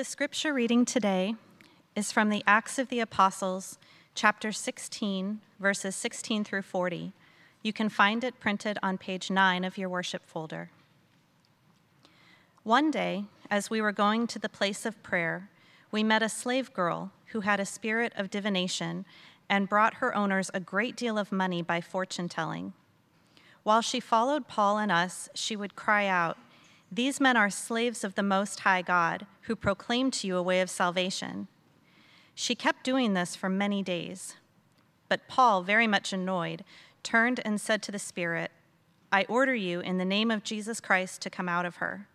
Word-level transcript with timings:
The 0.00 0.04
scripture 0.04 0.54
reading 0.54 0.86
today 0.86 1.34
is 1.94 2.10
from 2.10 2.30
the 2.30 2.42
Acts 2.46 2.78
of 2.78 2.88
the 2.88 3.00
Apostles, 3.00 3.78
chapter 4.14 4.50
16, 4.50 5.42
verses 5.58 5.94
16 5.94 6.42
through 6.42 6.62
40. 6.62 7.12
You 7.62 7.72
can 7.74 7.90
find 7.90 8.24
it 8.24 8.40
printed 8.40 8.78
on 8.82 8.96
page 8.96 9.30
9 9.30 9.62
of 9.62 9.76
your 9.76 9.90
worship 9.90 10.24
folder. 10.24 10.70
One 12.62 12.90
day, 12.90 13.24
as 13.50 13.68
we 13.68 13.82
were 13.82 13.92
going 13.92 14.26
to 14.28 14.38
the 14.38 14.48
place 14.48 14.86
of 14.86 15.02
prayer, 15.02 15.50
we 15.92 16.02
met 16.02 16.22
a 16.22 16.30
slave 16.30 16.72
girl 16.72 17.12
who 17.32 17.40
had 17.40 17.60
a 17.60 17.66
spirit 17.66 18.14
of 18.16 18.30
divination 18.30 19.04
and 19.50 19.68
brought 19.68 19.96
her 19.96 20.16
owners 20.16 20.50
a 20.54 20.60
great 20.60 20.96
deal 20.96 21.18
of 21.18 21.30
money 21.30 21.60
by 21.60 21.82
fortune 21.82 22.30
telling. 22.30 22.72
While 23.64 23.82
she 23.82 24.00
followed 24.00 24.48
Paul 24.48 24.78
and 24.78 24.90
us, 24.90 25.28
she 25.34 25.56
would 25.56 25.76
cry 25.76 26.06
out, 26.06 26.38
These 26.92 27.20
men 27.20 27.36
are 27.36 27.50
slaves 27.50 28.02
of 28.02 28.16
the 28.16 28.22
Most 28.22 28.60
High 28.60 28.82
God, 28.82 29.26
who 29.42 29.54
proclaim 29.54 30.10
to 30.10 30.26
you 30.26 30.36
a 30.36 30.42
way 30.42 30.60
of 30.60 30.68
salvation. 30.68 31.46
She 32.34 32.54
kept 32.56 32.82
doing 32.82 33.14
this 33.14 33.36
for 33.36 33.48
many 33.48 33.82
days. 33.82 34.34
But 35.08 35.28
Paul, 35.28 35.62
very 35.62 35.86
much 35.86 36.12
annoyed, 36.12 36.64
turned 37.02 37.40
and 37.44 37.60
said 37.60 37.82
to 37.82 37.92
the 37.92 37.98
Spirit, 37.98 38.50
I 39.12 39.24
order 39.28 39.54
you 39.54 39.80
in 39.80 39.98
the 39.98 40.04
name 40.04 40.30
of 40.30 40.42
Jesus 40.42 40.80
Christ 40.80 41.20
to 41.22 41.30
come 41.30 41.48
out 41.48 41.64
of 41.64 41.76
her. 41.76 42.08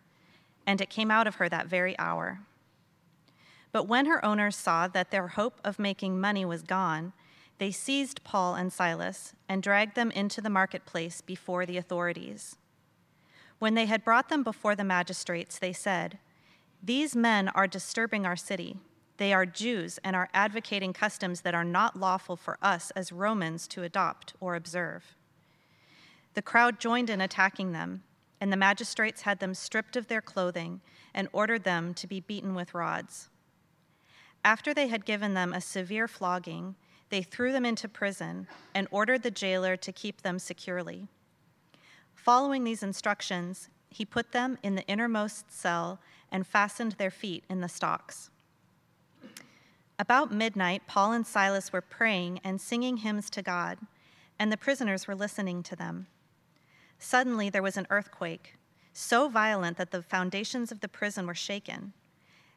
And 0.66 0.80
it 0.80 0.90
came 0.90 1.10
out 1.10 1.26
of 1.26 1.36
her 1.36 1.48
that 1.48 1.66
very 1.66 1.98
hour. 1.98 2.40
But 3.72 3.88
when 3.88 4.06
her 4.06 4.24
owners 4.24 4.56
saw 4.56 4.88
that 4.88 5.10
their 5.10 5.28
hope 5.28 5.60
of 5.64 5.78
making 5.78 6.20
money 6.20 6.44
was 6.44 6.62
gone, 6.62 7.12
they 7.58 7.70
seized 7.70 8.24
Paul 8.24 8.54
and 8.54 8.72
Silas 8.72 9.34
and 9.48 9.62
dragged 9.62 9.94
them 9.94 10.10
into 10.10 10.40
the 10.40 10.50
marketplace 10.50 11.20
before 11.20 11.64
the 11.64 11.78
authorities. 11.78 12.56
When 13.58 13.74
they 13.74 13.86
had 13.86 14.04
brought 14.04 14.28
them 14.28 14.42
before 14.42 14.74
the 14.74 14.84
magistrates, 14.84 15.58
they 15.58 15.72
said, 15.72 16.18
These 16.82 17.16
men 17.16 17.48
are 17.48 17.66
disturbing 17.66 18.26
our 18.26 18.36
city. 18.36 18.76
They 19.16 19.32
are 19.32 19.46
Jews 19.46 19.98
and 20.04 20.14
are 20.14 20.28
advocating 20.34 20.92
customs 20.92 21.40
that 21.40 21.54
are 21.54 21.64
not 21.64 21.98
lawful 21.98 22.36
for 22.36 22.58
us 22.60 22.90
as 22.92 23.12
Romans 23.12 23.66
to 23.68 23.82
adopt 23.82 24.34
or 24.40 24.54
observe. 24.54 25.16
The 26.34 26.42
crowd 26.42 26.78
joined 26.78 27.08
in 27.08 27.22
attacking 27.22 27.72
them, 27.72 28.02
and 28.42 28.52
the 28.52 28.58
magistrates 28.58 29.22
had 29.22 29.38
them 29.40 29.54
stripped 29.54 29.96
of 29.96 30.08
their 30.08 30.20
clothing 30.20 30.82
and 31.14 31.28
ordered 31.32 31.64
them 31.64 31.94
to 31.94 32.06
be 32.06 32.20
beaten 32.20 32.54
with 32.54 32.74
rods. 32.74 33.30
After 34.44 34.74
they 34.74 34.88
had 34.88 35.06
given 35.06 35.32
them 35.32 35.54
a 35.54 35.62
severe 35.62 36.06
flogging, 36.06 36.76
they 37.08 37.22
threw 37.22 37.52
them 37.52 37.64
into 37.64 37.88
prison 37.88 38.46
and 38.74 38.86
ordered 38.90 39.22
the 39.22 39.30
jailer 39.30 39.76
to 39.78 39.92
keep 39.92 40.20
them 40.20 40.38
securely. 40.38 41.08
Following 42.26 42.64
these 42.64 42.82
instructions, 42.82 43.68
he 43.88 44.04
put 44.04 44.32
them 44.32 44.58
in 44.60 44.74
the 44.74 44.84
innermost 44.88 45.52
cell 45.52 46.00
and 46.32 46.44
fastened 46.44 46.96
their 46.98 47.12
feet 47.12 47.44
in 47.48 47.60
the 47.60 47.68
stocks. 47.68 48.30
About 49.96 50.32
midnight, 50.32 50.82
Paul 50.88 51.12
and 51.12 51.24
Silas 51.24 51.72
were 51.72 51.80
praying 51.80 52.40
and 52.42 52.60
singing 52.60 52.96
hymns 52.96 53.30
to 53.30 53.42
God, 53.42 53.78
and 54.40 54.50
the 54.50 54.56
prisoners 54.56 55.06
were 55.06 55.14
listening 55.14 55.62
to 55.62 55.76
them. 55.76 56.08
Suddenly, 56.98 57.48
there 57.48 57.62
was 57.62 57.76
an 57.76 57.86
earthquake, 57.90 58.54
so 58.92 59.28
violent 59.28 59.76
that 59.76 59.92
the 59.92 60.02
foundations 60.02 60.72
of 60.72 60.80
the 60.80 60.88
prison 60.88 61.28
were 61.28 61.34
shaken. 61.34 61.92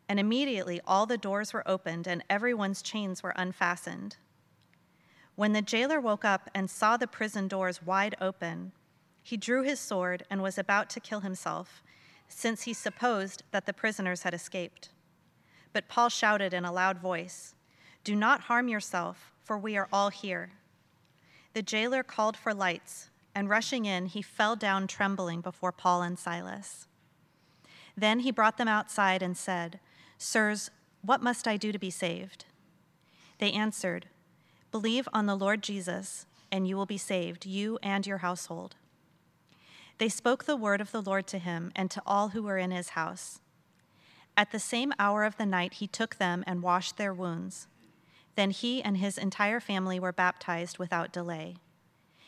And 0.10 0.20
immediately, 0.20 0.82
all 0.88 1.06
the 1.06 1.16
doors 1.16 1.54
were 1.54 1.70
opened 1.70 2.08
and 2.08 2.24
everyone's 2.28 2.82
chains 2.82 3.22
were 3.22 3.36
unfastened. 3.36 4.18
When 5.36 5.54
the 5.54 5.62
jailer 5.62 6.02
woke 6.02 6.26
up 6.26 6.50
and 6.56 6.72
saw 6.72 6.98
the 6.98 7.06
prison 7.06 7.48
doors 7.48 7.84
wide 7.84 8.16
open, 8.20 8.72
he 9.24 9.38
drew 9.38 9.64
his 9.64 9.80
sword 9.80 10.24
and 10.30 10.42
was 10.42 10.58
about 10.58 10.90
to 10.92 11.00
kill 11.00 11.22
himself, 11.22 11.84
since 12.28 12.64
he 12.64 12.74
supposed 12.74 13.44
that 13.52 13.66
the 13.66 13.74
prisoners 13.74 14.24
had 14.24 14.34
escaped. 14.34 14.90
But 15.74 15.88
Paul 15.88 16.10
shouted 16.10 16.54
in 16.54 16.66
a 16.66 16.72
loud 16.72 17.00
voice, 17.00 17.56
Do 18.04 18.16
not 18.16 18.42
harm 18.42 18.68
yourself, 18.68 19.32
for 19.44 19.58
we 19.58 19.78
are 19.78 19.90
all 19.92 20.10
here. 20.10 20.52
The 21.54 21.62
jailer 21.62 22.04
called 22.04 22.38
for 22.38 22.54
lights, 22.54 23.10
and 23.36 23.50
rushing 23.50 23.86
in, 23.86 24.08
he 24.08 24.22
fell 24.22 24.56
down 24.56 24.88
trembling 24.88 25.42
before 25.42 25.72
Paul 25.72 26.02
and 26.02 26.18
Silas. 26.18 26.88
Then 27.96 28.20
he 28.20 28.32
brought 28.32 28.58
them 28.58 28.68
outside 28.68 29.22
and 29.22 29.36
said, 29.36 29.80
Sirs, 30.18 30.72
what 31.02 31.24
must 31.24 31.48
I 31.48 31.58
do 31.58 31.72
to 31.72 31.80
be 31.80 31.90
saved? 31.90 32.46
They 33.40 33.52
answered, 33.52 34.08
Believe 34.72 35.08
on 35.14 35.26
the 35.26 35.36
Lord 35.36 35.64
Jesus, 35.64 36.26
and 36.52 36.68
you 36.68 36.76
will 36.76 36.86
be 36.86 36.98
saved, 36.98 37.46
you 37.46 37.80
and 37.82 38.06
your 38.06 38.20
household. 38.20 38.76
They 40.00 40.10
spoke 40.10 40.46
the 40.46 40.56
word 40.56 40.80
of 40.82 40.92
the 40.92 41.02
Lord 41.02 41.28
to 41.28 41.40
him 41.40 41.72
and 41.76 41.92
to 41.92 42.02
all 42.06 42.30
who 42.30 42.42
were 42.42 42.58
in 42.58 42.72
his 42.72 42.90
house. 42.90 43.42
At 44.36 44.52
the 44.52 44.60
same 44.60 44.94
hour 44.98 45.26
of 45.26 45.36
the 45.36 45.46
night, 45.46 45.76
he 45.76 45.88
took 45.88 46.16
them 46.16 46.44
and 46.48 46.64
washed 46.64 46.96
their 46.96 47.14
wounds. 47.14 47.68
Then 48.36 48.52
he 48.52 48.82
and 48.82 48.98
his 48.98 49.18
entire 49.18 49.60
family 49.60 50.00
were 50.00 50.14
baptized 50.14 50.80
without 50.80 51.12
delay. 51.12 51.58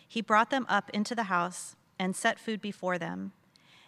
He 0.06 0.22
brought 0.22 0.50
them 0.50 0.66
up 0.68 0.90
into 0.90 1.16
the 1.16 1.24
house 1.24 1.78
and 1.98 2.14
set 2.14 2.38
food 2.38 2.62
before 2.62 2.98
them, 2.98 3.32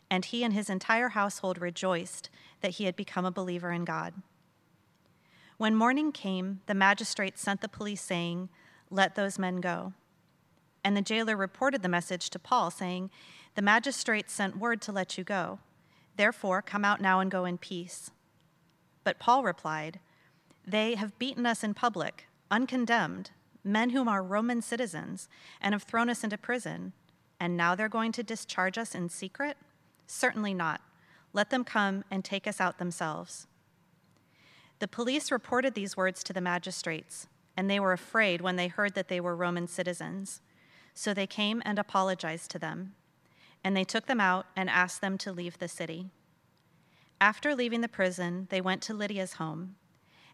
and 0.10 0.24
he 0.24 0.46
and 0.46 0.54
his 0.54 0.70
entire 0.70 1.10
household 1.10 1.60
rejoiced 1.60 2.30
that 2.62 2.76
he 2.76 2.86
had 2.86 2.96
become 2.96 3.26
a 3.26 3.32
believer 3.32 3.74
in 3.74 3.84
God. 3.84 4.14
When 5.58 5.76
morning 5.76 6.14
came, 6.14 6.62
the 6.68 6.74
magistrate 6.74 7.38
sent 7.38 7.60
the 7.60 7.68
police, 7.68 8.02
saying, 8.02 8.48
Let 8.90 9.16
those 9.16 9.38
men 9.38 9.58
go. 9.58 9.92
And 10.84 10.96
the 10.96 11.02
jailer 11.02 11.36
reported 11.36 11.82
the 11.82 11.90
message 11.90 12.30
to 12.30 12.40
Paul, 12.40 12.72
saying, 12.72 13.10
The 13.56 13.62
magistrates 13.62 14.34
sent 14.34 14.58
word 14.58 14.82
to 14.84 14.92
let 14.92 15.18
you 15.18 15.24
go. 15.24 15.60
Therefore, 16.16 16.62
come 16.62 16.86
out 16.86 17.02
now 17.02 17.20
and 17.20 17.30
go 17.30 17.46
in 17.46 17.58
peace. 17.58 18.12
But 19.04 19.20
Paul 19.20 19.44
replied, 19.44 20.00
They 20.66 20.96
have 20.96 21.20
beaten 21.20 21.46
us 21.46 21.64
in 21.64 21.74
public, 21.74 22.28
uncondemned, 22.50 23.32
men 23.64 23.92
whom 23.92 24.08
are 24.08 24.24
Roman 24.24 24.62
citizens, 24.62 25.28
and 25.62 25.74
have 25.74 25.84
thrown 25.84 26.10
us 26.10 26.24
into 26.24 26.38
prison. 26.38 26.94
And 27.40 27.58
now 27.58 27.76
they're 27.76 27.90
going 27.90 28.12
to 28.14 28.24
discharge 28.24 28.78
us 28.78 28.96
in 28.96 29.10
secret? 29.10 29.58
Certainly 30.08 30.54
not. 30.54 30.82
Let 31.34 31.50
them 31.50 31.64
come 31.64 32.04
and 32.12 32.24
take 32.24 32.48
us 32.48 32.62
out 32.62 32.78
themselves. 32.78 33.48
The 34.80 34.88
police 34.88 35.32
reported 35.32 35.74
these 35.74 35.98
words 35.98 36.24
to 36.24 36.34
the 36.34 36.42
magistrates, 36.42 37.28
and 37.56 37.70
they 37.70 37.80
were 37.80 37.94
afraid 37.94 38.42
when 38.42 38.56
they 38.56 38.68
heard 38.68 38.96
that 38.96 39.08
they 39.08 39.20
were 39.20 39.36
Roman 39.36 39.68
citizens. 39.68 40.42
So 40.94 41.14
they 41.14 41.28
came 41.28 41.62
and 41.66 41.80
apologized 41.80 42.52
to 42.52 42.60
them, 42.60 42.94
and 43.64 43.76
they 43.76 43.84
took 43.84 44.08
them 44.08 44.20
out 44.20 44.46
and 44.56 44.70
asked 44.70 45.02
them 45.02 45.18
to 45.20 45.32
leave 45.32 45.58
the 45.58 45.68
city. 45.68 46.10
After 47.22 47.56
leaving 47.56 47.82
the 47.82 47.88
prison, 47.88 48.48
they 48.50 48.60
went 48.60 48.82
to 48.84 48.94
Lydia's 48.94 49.34
home, 49.34 49.76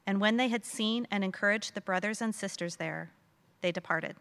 and 0.08 0.20
when 0.20 0.38
they 0.38 0.48
had 0.48 0.66
seen 0.66 1.08
and 1.12 1.24
encouraged 1.24 1.76
the 1.76 1.82
brothers 1.82 2.22
and 2.22 2.34
sisters 2.34 2.78
there, 2.78 3.12
they 3.62 3.72
departed. 3.72 4.16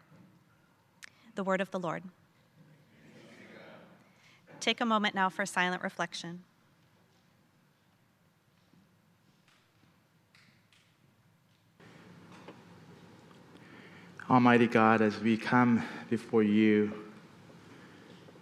The 1.35 1.43
word 1.43 1.61
of 1.61 1.71
the 1.71 1.79
Lord. 1.79 2.03
Take 4.59 4.81
a 4.81 4.85
moment 4.85 5.15
now 5.15 5.29
for 5.29 5.45
silent 5.45 5.81
reflection. 5.81 6.43
Almighty 14.29 14.67
God, 14.67 15.01
as 15.01 15.19
we 15.19 15.37
come 15.37 15.83
before 16.07 16.43
you, 16.43 17.08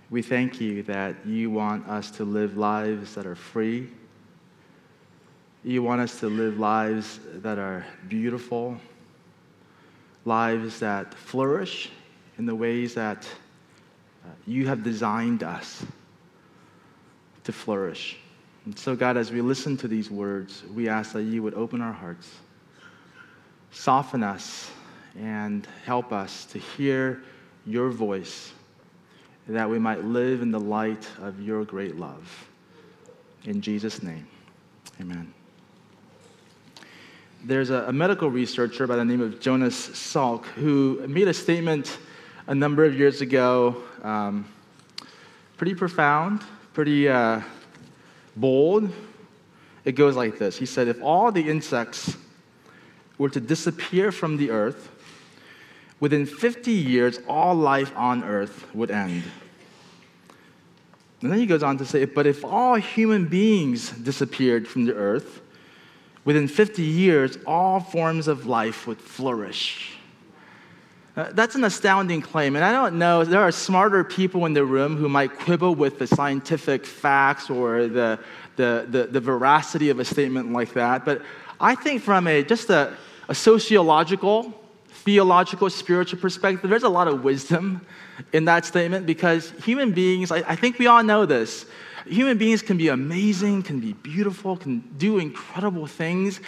we 0.10 0.22
thank 0.22 0.62
you 0.62 0.84
that 0.84 1.26
you 1.26 1.50
want 1.50 1.88
us 1.88 2.12
to 2.12 2.24
live 2.24 2.56
lives 2.56 3.16
that 3.16 3.26
are 3.26 3.36
free. 3.36 3.90
You 5.64 5.84
want 5.84 6.00
us 6.00 6.20
to 6.22 6.28
live 6.28 6.60
lives 6.60 7.20
that 7.36 7.60
are 7.60 7.86
beautiful, 8.08 8.78
lives 10.24 10.80
that 10.80 11.14
flourish 11.14 11.90
in 12.38 12.46
the 12.46 12.56
ways 12.56 12.94
that 12.94 13.28
uh, 14.26 14.30
you 14.46 14.68
have 14.68 14.84
designed 14.84 15.44
us 15.44 15.86
to 17.44 17.52
flourish. 17.52 18.18
And 18.66 18.78
so, 18.78 18.96
God, 18.96 19.18
as 19.18 19.32
we 19.32 19.42
listen 19.42 19.76
to 19.78 19.88
these 19.88 20.10
words, 20.10 20.64
we 20.74 20.88
ask 20.88 21.14
that 21.14 21.24
you 21.24 21.44
would 21.44 21.54
open 21.54 21.82
our 21.82 21.94
hearts, 21.94 22.30
soften 23.72 24.24
us 24.24 24.70
and 25.20 25.68
help 25.86 26.14
us 26.14 26.46
to 26.46 26.60
hear 26.60 27.24
your 27.66 27.90
voice, 27.90 28.54
that 29.48 29.70
we 29.70 29.80
might 29.80 30.04
live 30.04 30.42
in 30.42 30.52
the 30.52 30.60
light 30.60 31.08
of 31.22 31.42
your 31.42 31.64
great 31.64 31.96
love. 31.96 32.48
In 33.46 33.62
Jesus' 33.62 34.04
name, 34.04 34.28
amen. 35.00 35.34
There's 37.44 37.70
a, 37.70 37.86
a 37.88 37.94
medical 37.94 38.30
researcher 38.30 38.88
by 38.88 38.98
the 38.98 39.06
name 39.06 39.22
of 39.22 39.40
Jonas 39.40 39.90
Salk 39.90 40.44
who 40.46 41.06
made 41.08 41.28
a 41.28 41.34
statement 41.34 41.98
a 42.48 42.56
number 42.56 42.84
of 42.84 42.98
years 42.98 43.22
ago, 43.22 43.84
um, 44.04 44.46
pretty 45.56 45.76
profound, 45.76 46.42
pretty 46.74 47.08
uh, 47.08 47.42
bold. 48.36 48.92
It 49.86 49.94
goes 49.94 50.16
like 50.16 50.38
this 50.38 50.58
He 50.58 50.66
said, 50.66 50.88
If 50.88 51.02
all 51.02 51.32
the 51.32 51.48
insects 51.48 52.18
were 53.18 53.30
to 53.30 53.40
disappear 53.40 54.12
from 54.12 54.38
the 54.38 54.52
earth, 54.52 54.92
within 56.00 56.26
50 56.26 56.72
years, 56.72 57.20
all 57.28 57.56
life 57.56 57.92
on 57.96 58.24
earth 58.24 58.66
would 58.74 58.92
end. 58.92 59.24
And 61.22 61.32
then 61.32 61.40
he 61.40 61.46
goes 61.46 61.64
on 61.64 61.78
to 61.80 61.86
say, 61.86 62.06
but 62.06 62.28
if 62.28 62.46
all 62.46 62.76
human 62.76 63.26
beings 63.26 63.90
disappeared 63.90 64.68
from 64.68 64.86
the 64.86 64.94
earth, 64.94 65.42
within 66.26 66.48
50 66.48 66.84
years, 66.84 67.38
all 67.48 67.80
forms 67.80 68.28
of 68.28 68.46
life 68.46 68.86
would 68.86 69.02
flourish. 69.02 69.98
Uh, 71.16 71.32
that's 71.32 71.56
an 71.56 71.64
astounding 71.64 72.22
claim. 72.22 72.56
And 72.56 72.64
I 72.64 72.72
don't 72.72 73.00
know, 73.00 73.24
there 73.24 73.42
are 73.42 73.52
smarter 73.52 74.04
people 74.04 74.46
in 74.46 74.54
the 74.54 74.64
room 74.64 74.96
who 74.96 75.10
might 75.10 75.40
quibble 75.40 75.74
with 75.74 75.98
the 75.98 76.06
scientific 76.06 76.86
facts 76.86 77.50
or 77.50 77.88
the, 77.88 78.20
the, 78.56 78.86
the, 78.88 79.08
the 79.08 79.20
veracity 79.20 79.90
of 79.90 80.00
a 80.00 80.06
statement 80.06 80.54
like 80.54 80.74
that. 80.74 81.06
But 81.06 81.24
I 81.60 81.74
think 81.74 82.04
from 82.04 82.28
a 82.28 82.44
just 82.44 82.70
a, 82.70 82.96
a 83.30 83.34
sociological, 83.34 84.54
theological, 84.90 85.70
spiritual 85.70 86.20
perspective, 86.20 86.70
there's 86.70 86.84
a 86.84 86.90
lot 86.90 87.08
of 87.08 87.24
wisdom 87.24 87.86
in 88.34 88.46
that 88.46 88.66
statement 88.66 89.06
because 89.06 89.52
human 89.64 89.92
beings, 89.92 90.32
I, 90.32 90.38
I 90.48 90.56
think 90.56 90.80
we 90.80 90.88
all 90.88 91.04
know 91.04 91.26
this, 91.26 91.66
human 92.06 92.38
beings 92.38 92.62
can 92.62 92.78
be 92.78 92.88
amazing, 92.90 93.64
can 93.64 93.80
be 93.80 93.94
beautiful, 93.94 94.58
can 94.58 94.80
do 94.98 95.20
incredible 95.20 95.88
things, 95.88 96.40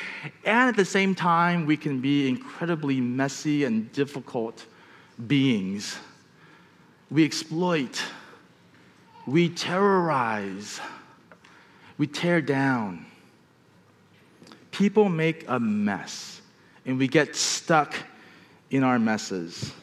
and 0.46 0.70
at 0.70 0.76
the 0.76 0.86
same 0.86 1.16
time, 1.16 1.66
we 1.66 1.78
can 1.78 2.02
be 2.02 2.28
incredibly 2.28 3.00
messy 3.00 3.66
and 3.66 3.92
difficult 3.94 4.66
beings. 5.28 5.98
We 7.12 7.26
exploit, 7.26 8.02
we 9.26 9.50
terrorize, 9.50 10.80
we 11.98 12.08
tear 12.08 12.42
down. 12.42 13.06
People 14.72 15.10
make 15.10 15.46
a 15.48 15.60
mess, 15.60 16.42
and 16.86 16.98
we 16.98 17.08
get 17.08 17.36
stuck 17.36 17.96
in 18.72 18.84
our 18.84 19.00
messes. 19.00 19.74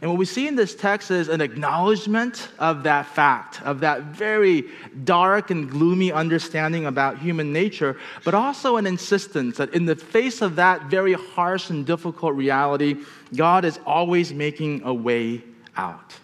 And 0.00 0.10
what 0.10 0.18
we 0.18 0.24
see 0.24 0.48
in 0.48 0.56
this 0.56 0.74
text 0.74 1.12
is 1.12 1.28
an 1.28 1.40
acknowledgement 1.40 2.48
of 2.58 2.82
that 2.82 3.06
fact, 3.06 3.62
of 3.62 3.80
that 3.80 4.02
very 4.02 4.64
dark 5.04 5.50
and 5.50 5.70
gloomy 5.70 6.10
understanding 6.10 6.86
about 6.86 7.18
human 7.18 7.52
nature, 7.52 7.96
but 8.24 8.34
also 8.34 8.76
an 8.76 8.86
insistence 8.86 9.58
that 9.58 9.72
in 9.72 9.84
the 9.84 9.94
face 9.94 10.42
of 10.42 10.56
that 10.56 10.86
very 10.86 11.12
harsh 11.12 11.70
and 11.70 11.86
difficult 11.86 12.34
reality, 12.34 12.96
God 13.36 13.64
is 13.64 13.78
always 13.86 14.32
making 14.32 14.82
a 14.82 14.92
way 14.92 15.42
out. 15.76 16.14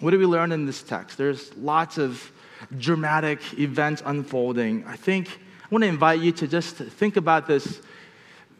What 0.00 0.10
do 0.10 0.18
we 0.18 0.26
learn 0.26 0.52
in 0.52 0.66
this 0.66 0.82
text? 0.82 1.16
There's 1.16 1.56
lots 1.56 1.96
of 1.96 2.30
dramatic 2.78 3.40
events 3.58 4.02
unfolding. 4.04 4.84
I 4.86 4.96
think 4.96 5.28
I 5.28 5.68
want 5.70 5.84
to 5.84 5.88
invite 5.88 6.20
you 6.20 6.32
to 6.32 6.46
just 6.46 6.76
think 6.76 7.16
about 7.16 7.46
this 7.46 7.80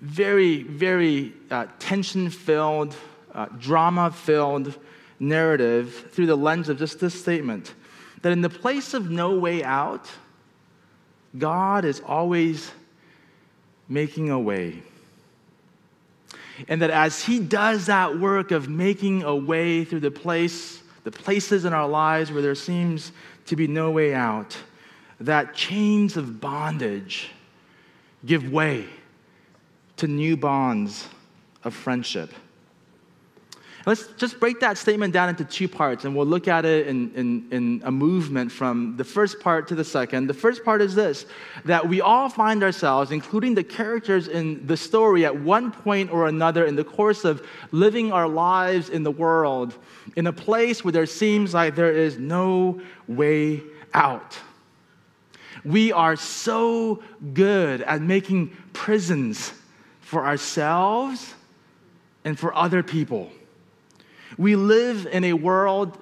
very, 0.03 0.65
very 0.65 1.33
uh, 1.51 1.67
tension 1.79 2.29
filled, 2.29 2.95
uh, 3.35 3.47
drama 3.59 4.11
filled 4.11 4.77
narrative 5.21 6.11
through 6.11 6.27
the 6.27 6.37
lens 6.37 6.69
of 6.69 6.77
just 6.77 6.99
this 6.99 7.19
statement 7.19 7.73
that 8.23 8.33
in 8.33 8.41
the 8.41 8.51
place 8.51 8.95
of 8.95 9.11
no 9.11 9.39
way 9.39 9.63
out, 9.63 10.11
God 11.39 11.85
is 11.85 12.01
always 12.05 12.71
making 13.89 14.31
a 14.31 14.39
way. 14.39 14.83
And 16.69 16.83
that 16.83 16.91
as 16.91 17.25
He 17.25 17.39
does 17.39 17.87
that 17.87 18.19
work 18.19 18.51
of 18.51 18.69
making 18.69 19.23
a 19.23 19.35
way 19.35 19.85
through 19.85 20.01
the 20.01 20.11
place, 20.11 20.83
the 21.05 21.11
places 21.11 21.65
in 21.65 21.73
our 21.73 21.89
lives 21.89 22.31
where 22.31 22.43
there 22.43 22.55
seems 22.55 23.13
to 23.47 23.57
be 23.57 23.67
no 23.67 23.91
way 23.91 24.15
out, 24.15 24.57
that 25.21 25.55
chains 25.55 26.17
of 26.17 26.41
bondage 26.41 27.31
give 28.25 28.53
way 28.53 28.87
to 30.03 30.09
new 30.09 30.37
bonds 30.37 31.07
of 31.63 31.73
friendship. 31.73 32.35
Let's 33.87 34.09
just 34.17 34.41
break 34.41 34.59
that 34.59 34.77
statement 34.77 35.15
down 35.15 35.29
into 35.29 35.45
two 35.45 35.69
parts, 35.69 36.05
and 36.05 36.17
we'll 36.17 36.27
look 36.27 36.49
at 36.49 36.65
it 36.65 36.89
in, 36.89 37.13
in, 37.15 37.47
in, 37.53 37.83
a 37.85 37.93
movement 37.93 38.51
from 38.51 38.97
the 38.97 39.05
first 39.05 39.39
part 39.39 39.69
to 39.69 39.77
the 39.77 39.85
second. 39.85 40.27
The 40.27 40.35
first 40.35 40.65
part 40.65 40.83
is 40.83 40.97
this 40.97 41.25
that 41.67 41.89
we 41.89 42.01
all 42.01 42.29
find 42.29 42.65
ourselves, 42.65 43.13
including 43.13 43.55
the 43.55 43.63
characters 43.63 44.27
in 44.27 44.67
the 44.67 44.77
story, 44.77 45.25
at 45.25 45.41
one 45.41 45.71
point 45.71 46.11
or 46.11 46.27
another 46.27 46.65
in 46.67 46.75
the 46.75 46.85
course 46.85 47.25
of 47.25 47.47
living 47.71 48.11
our 48.11 48.27
lives 48.27 48.89
in 48.89 49.05
the 49.05 49.11
world, 49.13 49.73
in 50.17 50.27
a 50.27 50.33
place 50.33 50.83
where 50.83 50.91
there 50.91 51.07
seems 51.07 51.55
like 51.55 51.77
there 51.77 51.93
is 51.93 52.19
no 52.19 52.81
way 53.07 53.63
out. 53.95 54.37
We 55.65 55.93
are 55.93 56.17
so 56.17 57.05
good 57.35 57.83
at 57.83 58.03
making 58.03 58.57
prisons 58.73 59.53
for 60.13 60.27
ourselves 60.27 61.33
and 62.23 62.39
for 62.39 62.55
other 62.55 62.83
people. 62.83 63.33
We 64.37 64.57
live 64.57 65.07
in 65.11 65.25
a 65.25 65.33
world 65.33 65.97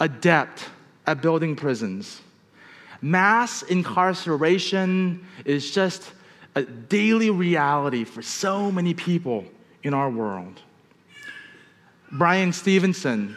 adept 0.00 0.64
at 1.06 1.20
building 1.20 1.56
prisons. 1.56 2.22
Mass 3.02 3.62
incarceration 3.62 5.26
is 5.44 5.70
just 5.72 6.10
a 6.54 6.62
daily 6.62 7.28
reality 7.28 8.04
for 8.04 8.22
so 8.22 8.72
many 8.72 8.94
people 8.94 9.44
in 9.82 9.92
our 9.92 10.08
world. 10.08 10.62
Bryan 12.12 12.54
Stevenson, 12.54 13.36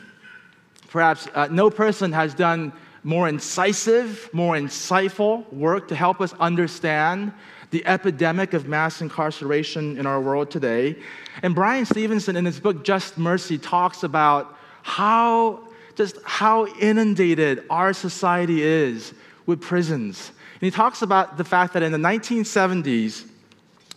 perhaps 0.88 1.28
uh, 1.36 1.50
no 1.52 1.69
person 1.69 2.14
has 2.14 2.34
done 2.34 2.72
more 3.04 3.28
incisive, 3.28 4.30
more 4.31 4.56
insightful 4.56 5.52
work 5.52 5.90
to 5.90 5.96
help 5.96 6.22
us 6.22 6.31
understand 6.40 7.34
the 7.74 7.86
epidemic 7.88 8.54
of 8.54 8.68
mass 8.68 9.02
incarceration 9.02 9.98
in 9.98 10.06
our 10.06 10.22
world 10.22 10.52
today. 10.52 10.96
And 11.42 11.56
Bryan 11.56 11.86
Stevenson, 11.86 12.36
in 12.36 12.46
his 12.46 12.60
book 12.60 12.86
Just 12.86 13.18
Mercy, 13.18 13.58
talks 13.58 14.04
about 14.04 14.56
how 14.84 15.68
just 15.96 16.18
how 16.24 16.68
inundated 16.78 17.64
our 17.70 17.94
society 17.94 18.62
is 18.62 19.14
with 19.46 19.60
prisons. 19.60 20.31
And 20.54 20.62
he 20.62 20.72
talks 20.72 21.02
about 21.02 21.38
the 21.38 21.44
fact 21.44 21.74
that 21.74 21.84
in 21.84 21.92
the 21.92 21.98
1970s, 21.98 23.28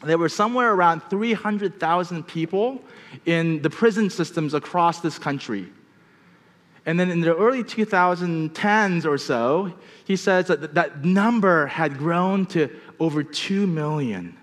there 0.04 0.18
were 0.18 0.28
somewhere 0.28 0.72
around 0.72 1.02
300,000 1.08 2.26
people 2.26 2.82
in 3.24 3.62
the 3.62 3.70
prison 3.70 4.10
systems 4.10 4.52
across 4.52 5.00
this 5.00 5.18
country. 5.18 5.68
And 6.86 6.98
then 6.98 7.10
in 7.10 7.20
the 7.20 7.36
early 7.36 7.64
2010s 7.64 9.04
or 9.04 9.18
so, 9.18 9.72
he 10.04 10.14
says 10.14 10.46
that 10.46 10.74
that 10.74 11.04
number 11.04 11.66
had 11.66 11.98
grown 11.98 12.46
to 12.46 12.70
over 13.00 13.24
2 13.24 13.66
million. 13.66 14.36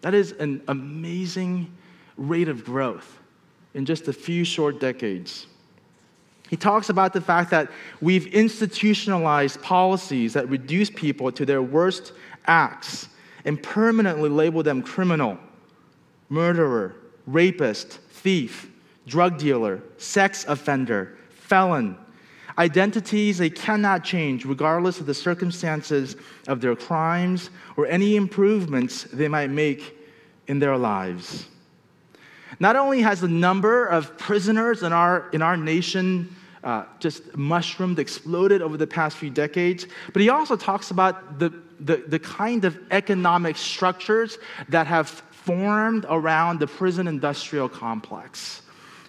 That 0.00 0.14
is 0.14 0.32
an 0.32 0.62
amazing 0.68 1.70
rate 2.16 2.48
of 2.48 2.64
growth 2.64 3.18
in 3.74 3.84
just 3.84 4.08
a 4.08 4.12
few 4.12 4.42
short 4.42 4.80
decades. 4.80 5.46
He 6.48 6.56
talks 6.56 6.88
about 6.88 7.12
the 7.12 7.20
fact 7.20 7.50
that 7.50 7.70
we've 8.00 8.26
institutionalized 8.28 9.60
policies 9.60 10.32
that 10.32 10.48
reduce 10.48 10.88
people 10.88 11.30
to 11.32 11.44
their 11.44 11.60
worst 11.60 12.12
acts 12.46 13.08
and 13.44 13.62
permanently 13.62 14.30
label 14.30 14.62
them 14.62 14.80
criminal, 14.80 15.38
murderer, 16.30 16.94
rapist, 17.26 17.98
thief, 18.10 18.70
drug 19.06 19.38
dealer, 19.38 19.82
sex 19.98 20.44
offender, 20.46 21.16
felon, 21.30 21.96
identities 22.58 23.38
they 23.38 23.50
cannot 23.50 24.02
change 24.02 24.44
regardless 24.44 24.98
of 25.00 25.06
the 25.06 25.14
circumstances 25.14 26.16
of 26.48 26.60
their 26.60 26.74
crimes 26.74 27.50
or 27.76 27.86
any 27.86 28.16
improvements 28.16 29.04
they 29.12 29.28
might 29.28 29.50
make 29.50 29.96
in 30.46 30.58
their 30.58 30.76
lives. 30.76 31.46
Not 32.58 32.76
only 32.76 33.02
has 33.02 33.20
the 33.20 33.28
number 33.28 33.86
of 33.86 34.16
prisoners 34.16 34.82
in 34.82 34.92
our, 34.92 35.28
in 35.32 35.42
our 35.42 35.56
nation 35.56 36.34
uh, 36.64 36.84
just 36.98 37.36
mushroomed, 37.36 37.98
exploded 37.98 38.62
over 38.62 38.76
the 38.76 38.86
past 38.86 39.16
few 39.18 39.30
decades, 39.30 39.86
but 40.12 40.22
he 40.22 40.30
also 40.30 40.56
talks 40.56 40.90
about 40.90 41.38
the, 41.38 41.52
the, 41.80 41.96
the 42.08 42.18
kind 42.18 42.64
of 42.64 42.78
economic 42.90 43.56
structures 43.56 44.38
that 44.68 44.86
have 44.86 45.08
formed 45.08 46.06
around 46.08 46.58
the 46.58 46.66
prison 46.66 47.06
industrial 47.06 47.68
complex. 47.68 48.62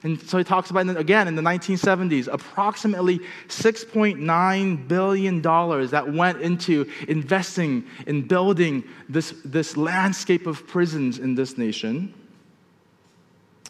And 0.04 0.22
so 0.22 0.38
he 0.38 0.44
talks 0.44 0.70
about, 0.70 0.88
again, 0.96 1.27
in 1.27 1.36
the 1.36 1.42
1970s, 1.42 2.27
approximately 2.32 3.20
$6.9 3.48 4.88
billion 4.88 5.42
that 5.42 6.13
went 6.13 6.42
into 6.42 6.89
investing 7.08 7.86
in 8.06 8.27
building 8.27 8.84
this, 9.10 9.34
this 9.44 9.75
landscape 9.75 10.46
of 10.46 10.68
prisons 10.68 11.18
in 11.20 11.36
this 11.36 11.58
nation. 11.58 12.13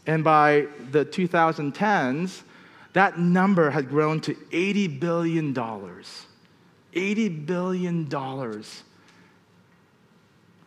And 0.06 0.24
by 0.24 0.68
the 0.92 1.06
2010s, 1.06 2.44
that 2.94 3.20
number 3.20 3.70
had 3.70 3.90
grown 3.90 4.20
to 4.22 4.34
$80 4.34 5.00
billion. 5.00 5.54
$80 5.54 7.46
billion 7.46 8.64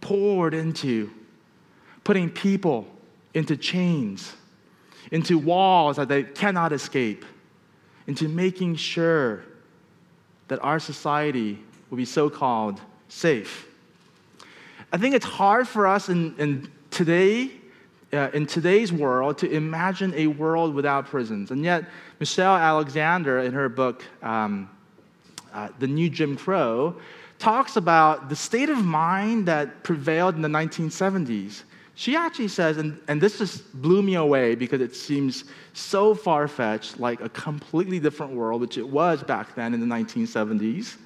poured 0.01 0.55
into 0.55 1.11
putting 2.05 2.31
people 2.31 2.87
into 3.35 3.57
chains 3.57 4.35
into 5.11 5.39
walls 5.39 5.97
that 5.97 6.09
they 6.09 6.23
cannot 6.23 6.73
escape, 6.73 7.25
into 8.07 8.29
making 8.29 8.77
sure 8.77 9.43
that 10.49 10.59
our 10.63 10.79
society 10.79 11.59
will 11.89 11.97
be 11.97 12.05
so 12.05 12.31
called 12.31 12.81
safe. 13.09 13.67
I 14.93 14.99
think 14.99 15.15
it's 15.15 15.27
hard 15.27 15.69
for 15.69 15.87
us 15.87 16.09
in, 16.09 16.35
in 16.39 16.71
today, 16.91 17.51
uh, 18.13 18.31
in 18.33 18.47
today's 18.47 18.93
world, 18.93 19.39
to 19.39 19.51
imagine 19.51 20.13
a 20.17 20.27
world 20.27 20.75
without 20.75 21.07
prisons. 21.07 21.51
And 21.51 21.63
yet, 21.65 21.85
Michelle 22.19 22.57
Alexander, 22.57 23.41
in 23.41 23.53
her 23.53 23.69
book, 23.69 24.05
um, 24.23 24.69
uh, 25.53 25.69
The 25.79 25.87
New 25.87 26.11
Jim 26.11 26.37
Crow, 26.37 26.97
talks 27.39 27.77
about 27.77 28.29
the 28.29 28.37
state 28.37 28.69
of 28.69 28.85
mind 28.85 29.47
that 29.47 29.83
prevailed 29.83 30.35
in 30.35 30.43
the 30.43 30.49
1970s. 30.49 31.63
She 32.01 32.17
actually 32.17 32.49
says, 32.49 32.79
and, 32.79 32.99
and 33.09 33.21
this 33.21 33.37
just 33.37 33.75
blew 33.75 34.01
me 34.01 34.15
away 34.15 34.55
because 34.55 34.81
it 34.81 34.97
seems 34.97 35.45
so 35.75 36.15
far 36.15 36.49
fetched, 36.49 36.99
like 36.99 37.21
a 37.21 37.29
completely 37.29 38.01
different 38.01 38.33
world, 38.33 38.63
which 38.63 38.79
it 38.79 38.89
was 38.89 39.23
back 39.23 39.55
then 39.55 39.75
in 39.75 39.81
the 39.81 39.87
1970s. 39.95 40.97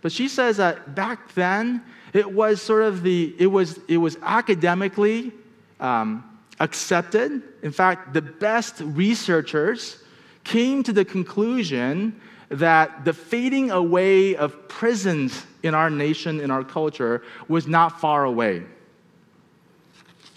But 0.00 0.12
she 0.12 0.28
says 0.28 0.58
that 0.58 0.94
back 0.94 1.34
then, 1.34 1.82
it 2.12 2.32
was 2.32 2.62
sort 2.62 2.84
of 2.84 3.02
the, 3.02 3.34
it 3.36 3.48
was, 3.48 3.80
it 3.88 3.96
was 3.96 4.16
academically 4.22 5.32
um, 5.80 6.22
accepted. 6.60 7.42
In 7.64 7.72
fact, 7.72 8.14
the 8.14 8.22
best 8.22 8.76
researchers 8.78 10.04
came 10.44 10.84
to 10.84 10.92
the 10.92 11.04
conclusion 11.04 12.14
that 12.48 13.04
the 13.04 13.12
fading 13.12 13.72
away 13.72 14.36
of 14.36 14.68
prisons 14.68 15.44
in 15.64 15.74
our 15.74 15.90
nation, 15.90 16.38
in 16.38 16.52
our 16.52 16.62
culture, 16.62 17.24
was 17.48 17.66
not 17.66 18.00
far 18.00 18.22
away. 18.22 18.62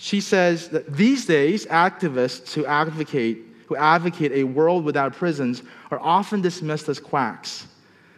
She 0.01 0.19
says 0.19 0.69
that 0.69 0.91
these 0.91 1.27
days, 1.27 1.67
activists 1.67 2.53
who 2.53 2.65
advocate, 2.65 3.37
who 3.67 3.75
advocate 3.75 4.31
a 4.31 4.43
world 4.43 4.83
without 4.83 5.13
prisons 5.13 5.61
are 5.91 5.99
often 5.99 6.41
dismissed 6.41 6.89
as 6.89 6.99
quacks. 6.99 7.67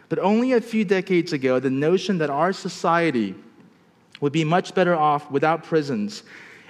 But 0.08 0.18
only 0.18 0.54
a 0.54 0.62
few 0.62 0.86
decades 0.86 1.34
ago, 1.34 1.60
the 1.60 1.68
notion 1.68 2.16
that 2.18 2.30
our 2.30 2.54
society 2.54 3.34
would 4.22 4.32
be 4.32 4.44
much 4.44 4.74
better 4.74 4.96
off 4.96 5.30
without 5.30 5.62
prisons 5.62 6.22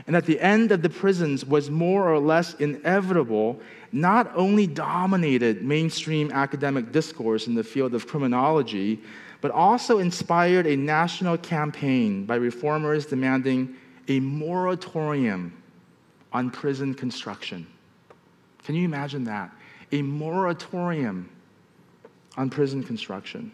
and 0.08 0.16
that 0.16 0.26
the 0.26 0.40
end 0.40 0.72
of 0.72 0.82
the 0.82 0.90
prisons 0.90 1.44
was 1.44 1.70
more 1.70 2.12
or 2.12 2.18
less 2.18 2.54
inevitable 2.54 3.60
not 3.92 4.32
only 4.34 4.66
dominated 4.66 5.62
mainstream 5.62 6.32
academic 6.32 6.90
discourse 6.90 7.46
in 7.46 7.54
the 7.54 7.62
field 7.62 7.94
of 7.94 8.08
criminology, 8.08 9.00
but 9.40 9.52
also 9.52 10.00
inspired 10.00 10.66
a 10.66 10.74
national 10.74 11.38
campaign 11.38 12.26
by 12.26 12.34
reformers 12.34 13.06
demanding 13.06 13.76
a 14.08 14.20
moratorium 14.20 15.62
on 16.32 16.50
prison 16.50 16.94
construction. 16.94 17.66
Can 18.64 18.74
you 18.74 18.84
imagine 18.84 19.24
that? 19.24 19.50
A 19.92 20.02
moratorium 20.02 21.28
on 22.36 22.50
prison 22.50 22.82
construction. 22.82 23.52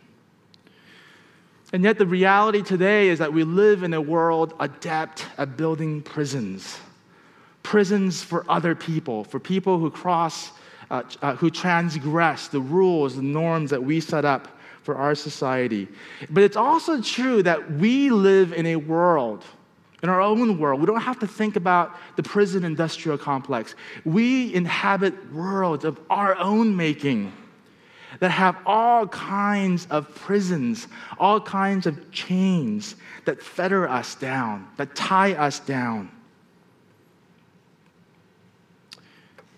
And 1.72 1.84
yet, 1.84 1.98
the 1.98 2.06
reality 2.06 2.62
today 2.62 3.08
is 3.08 3.18
that 3.20 3.32
we 3.32 3.44
live 3.44 3.82
in 3.82 3.94
a 3.94 4.00
world 4.00 4.54
adept 4.58 5.26
at 5.38 5.56
building 5.56 6.02
prisons. 6.02 6.78
Prisons 7.62 8.22
for 8.22 8.44
other 8.48 8.74
people, 8.74 9.22
for 9.22 9.38
people 9.38 9.78
who 9.78 9.90
cross, 9.90 10.50
uh, 10.90 11.02
uh, 11.22 11.36
who 11.36 11.50
transgress 11.50 12.48
the 12.48 12.60
rules, 12.60 13.14
the 13.14 13.22
norms 13.22 13.70
that 13.70 13.82
we 13.82 14.00
set 14.00 14.24
up 14.24 14.48
for 14.82 14.96
our 14.96 15.14
society. 15.14 15.86
But 16.30 16.42
it's 16.42 16.56
also 16.56 17.00
true 17.00 17.42
that 17.44 17.72
we 17.72 18.10
live 18.10 18.52
in 18.52 18.66
a 18.66 18.76
world 18.76 19.44
in 20.02 20.08
our 20.08 20.20
own 20.20 20.58
world. 20.58 20.80
We 20.80 20.86
don't 20.86 21.00
have 21.00 21.18
to 21.20 21.26
think 21.26 21.56
about 21.56 21.94
the 22.16 22.22
prison 22.22 22.64
industrial 22.64 23.18
complex. 23.18 23.74
We 24.04 24.54
inhabit 24.54 25.32
worlds 25.32 25.84
of 25.84 26.00
our 26.08 26.36
own 26.36 26.76
making 26.76 27.32
that 28.18 28.30
have 28.30 28.56
all 28.66 29.06
kinds 29.06 29.86
of 29.90 30.12
prisons, 30.14 30.88
all 31.18 31.40
kinds 31.40 31.86
of 31.86 32.10
chains 32.10 32.96
that 33.24 33.42
fetter 33.42 33.88
us 33.88 34.14
down, 34.14 34.68
that 34.76 34.94
tie 34.96 35.34
us 35.34 35.60
down. 35.60 36.10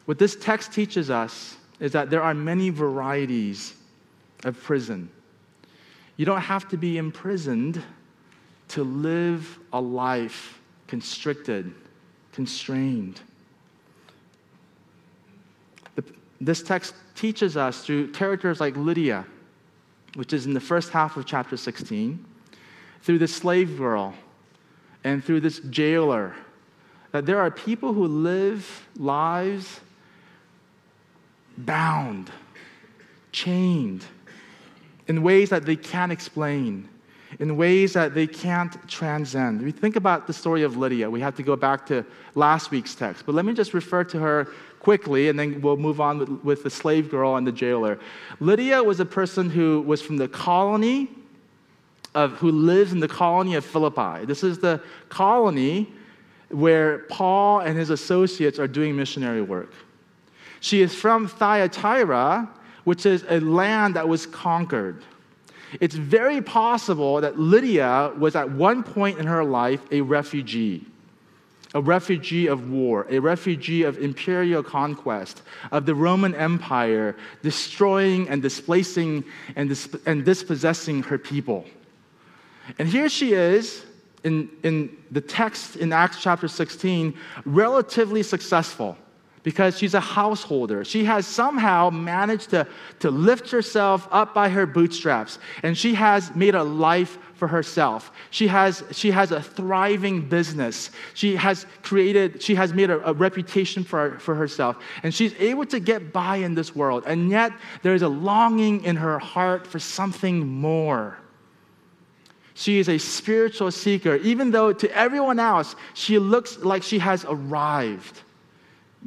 What 0.04 0.18
this 0.18 0.36
text 0.36 0.72
teaches 0.72 1.10
us 1.10 1.56
is 1.80 1.92
that 1.92 2.10
there 2.10 2.22
are 2.22 2.34
many 2.34 2.70
varieties 2.70 3.74
of 4.44 4.60
prison. 4.60 5.08
You 6.16 6.26
don't 6.26 6.40
have 6.40 6.68
to 6.68 6.76
be 6.76 6.98
imprisoned 6.98 7.82
to 8.72 8.82
live 8.84 9.58
a 9.74 9.80
life 9.80 10.58
constricted, 10.86 11.74
constrained. 12.32 13.20
The, 15.94 16.02
this 16.40 16.62
text 16.62 16.94
teaches 17.14 17.58
us 17.58 17.84
through 17.84 18.12
characters 18.12 18.60
like 18.60 18.74
Lydia, 18.74 19.26
which 20.14 20.32
is 20.32 20.46
in 20.46 20.54
the 20.54 20.60
first 20.60 20.88
half 20.88 21.18
of 21.18 21.26
chapter 21.26 21.58
16, 21.58 22.24
through 23.02 23.18
the 23.18 23.28
slave 23.28 23.76
girl, 23.76 24.14
and 25.04 25.22
through 25.22 25.40
this 25.40 25.58
jailer, 25.58 26.34
that 27.10 27.26
there 27.26 27.40
are 27.40 27.50
people 27.50 27.92
who 27.92 28.06
live 28.06 28.88
lives 28.96 29.80
bound, 31.58 32.30
chained, 33.32 34.06
in 35.08 35.22
ways 35.22 35.50
that 35.50 35.66
they 35.66 35.76
can't 35.76 36.10
explain 36.10 36.88
in 37.38 37.56
ways 37.56 37.92
that 37.94 38.14
they 38.14 38.26
can't 38.26 38.76
transcend. 38.88 39.62
We 39.62 39.72
think 39.72 39.96
about 39.96 40.26
the 40.26 40.32
story 40.32 40.62
of 40.62 40.76
Lydia. 40.76 41.10
We 41.10 41.20
have 41.20 41.36
to 41.36 41.42
go 41.42 41.56
back 41.56 41.86
to 41.86 42.04
last 42.34 42.70
week's 42.70 42.94
text, 42.94 43.24
but 43.26 43.34
let 43.34 43.44
me 43.44 43.54
just 43.54 43.74
refer 43.74 44.04
to 44.04 44.18
her 44.18 44.48
quickly 44.80 45.28
and 45.28 45.38
then 45.38 45.60
we'll 45.60 45.76
move 45.76 46.00
on 46.00 46.18
with, 46.18 46.28
with 46.44 46.62
the 46.64 46.70
slave 46.70 47.10
girl 47.10 47.36
and 47.36 47.46
the 47.46 47.52
jailer. 47.52 47.98
Lydia 48.40 48.82
was 48.82 49.00
a 49.00 49.04
person 49.04 49.48
who 49.48 49.80
was 49.82 50.02
from 50.02 50.16
the 50.16 50.28
colony 50.28 51.08
of 52.14 52.32
who 52.32 52.50
lives 52.50 52.92
in 52.92 53.00
the 53.00 53.08
colony 53.08 53.54
of 53.54 53.64
Philippi. 53.64 54.24
This 54.26 54.42
is 54.42 54.58
the 54.58 54.82
colony 55.08 55.92
where 56.48 56.98
Paul 57.08 57.60
and 57.60 57.78
his 57.78 57.90
associates 57.90 58.58
are 58.58 58.68
doing 58.68 58.94
missionary 58.94 59.40
work. 59.40 59.72
She 60.60 60.82
is 60.82 60.94
from 60.94 61.26
Thyatira, 61.26 62.48
which 62.84 63.06
is 63.06 63.24
a 63.28 63.40
land 63.40 63.96
that 63.96 64.08
was 64.08 64.26
conquered. 64.26 65.02
It's 65.80 65.94
very 65.94 66.42
possible 66.42 67.20
that 67.20 67.38
Lydia 67.38 68.12
was 68.18 68.36
at 68.36 68.50
one 68.50 68.82
point 68.82 69.18
in 69.18 69.26
her 69.26 69.44
life 69.44 69.80
a 69.90 70.00
refugee, 70.00 70.84
a 71.74 71.80
refugee 71.80 72.46
of 72.46 72.70
war, 72.70 73.06
a 73.08 73.18
refugee 73.18 73.82
of 73.84 73.98
imperial 73.98 74.62
conquest, 74.62 75.42
of 75.70 75.86
the 75.86 75.94
Roman 75.94 76.34
Empire 76.34 77.16
destroying 77.42 78.28
and 78.28 78.42
displacing 78.42 79.24
and, 79.56 79.76
and 80.06 80.24
dispossessing 80.24 81.02
her 81.04 81.18
people. 81.18 81.64
And 82.78 82.88
here 82.88 83.08
she 83.08 83.32
is 83.32 83.84
in, 84.24 84.50
in 84.62 84.96
the 85.10 85.20
text 85.20 85.76
in 85.76 85.92
Acts 85.92 86.20
chapter 86.20 86.48
16, 86.48 87.14
relatively 87.44 88.22
successful 88.22 88.96
because 89.42 89.76
she's 89.76 89.94
a 89.94 90.00
householder. 90.00 90.84
She 90.84 91.04
has 91.04 91.26
somehow 91.26 91.90
managed 91.90 92.50
to, 92.50 92.66
to 93.00 93.10
lift 93.10 93.50
herself 93.50 94.06
up 94.10 94.34
by 94.34 94.48
her 94.48 94.66
bootstraps, 94.66 95.38
and 95.62 95.76
she 95.76 95.94
has 95.94 96.34
made 96.34 96.54
a 96.54 96.62
life 96.62 97.18
for 97.34 97.48
herself. 97.48 98.12
She 98.30 98.46
has, 98.46 98.84
she 98.92 99.10
has 99.10 99.32
a 99.32 99.42
thriving 99.42 100.28
business. 100.28 100.90
She 101.14 101.34
has 101.34 101.66
created, 101.82 102.40
she 102.40 102.54
has 102.54 102.72
made 102.72 102.90
a, 102.90 103.08
a 103.08 103.12
reputation 103.12 103.82
for, 103.82 104.18
for 104.20 104.34
herself, 104.34 104.76
and 105.02 105.12
she's 105.12 105.34
able 105.40 105.66
to 105.66 105.80
get 105.80 106.12
by 106.12 106.36
in 106.36 106.54
this 106.54 106.76
world. 106.76 107.02
And 107.06 107.30
yet, 107.30 107.52
there's 107.82 108.02
a 108.02 108.08
longing 108.08 108.84
in 108.84 108.96
her 108.96 109.18
heart 109.18 109.66
for 109.66 109.80
something 109.80 110.46
more. 110.46 111.18
She 112.54 112.78
is 112.78 112.88
a 112.88 112.98
spiritual 112.98 113.72
seeker, 113.72 114.16
even 114.16 114.50
though 114.50 114.72
to 114.72 114.96
everyone 114.96 115.40
else, 115.40 115.74
she 115.94 116.18
looks 116.18 116.58
like 116.58 116.82
she 116.82 117.00
has 117.00 117.24
arrived 117.28 118.20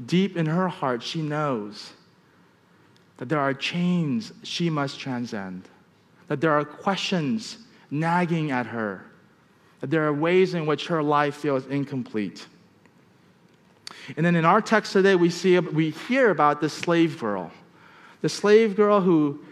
deep 0.06 0.38
in 0.38 0.46
her 0.46 0.68
heart, 0.68 1.02
she 1.02 1.22
knows 1.22 1.94
that 3.18 3.30
there 3.30 3.40
are 3.40 3.54
chains 3.54 4.34
she 4.44 4.70
must 4.70 5.00
transcend, 5.00 5.64
that 6.28 6.42
there 6.42 6.52
are 6.52 6.66
questions 6.66 7.58
nagging 7.90 8.52
at 8.52 8.66
her, 8.66 9.06
that 9.80 9.90
there 9.90 10.06
are 10.06 10.14
ways 10.14 10.54
in 10.54 10.66
which 10.66 10.88
her 10.88 11.02
life 11.02 11.36
feels 11.36 11.66
incomplete. 11.68 12.46
And 14.18 14.26
then 14.26 14.36
in 14.36 14.46
our 14.46 14.62
text 14.62 14.94
today, 14.94 15.16
we, 15.16 15.30
see, 15.30 15.58
we 15.60 15.92
hear 15.92 16.30
about 16.30 16.62
the 16.62 16.70
slave 16.70 17.20
girl, 17.20 17.52
the 18.22 18.30
slave 18.30 18.76
girl 18.76 19.02
who 19.02 19.44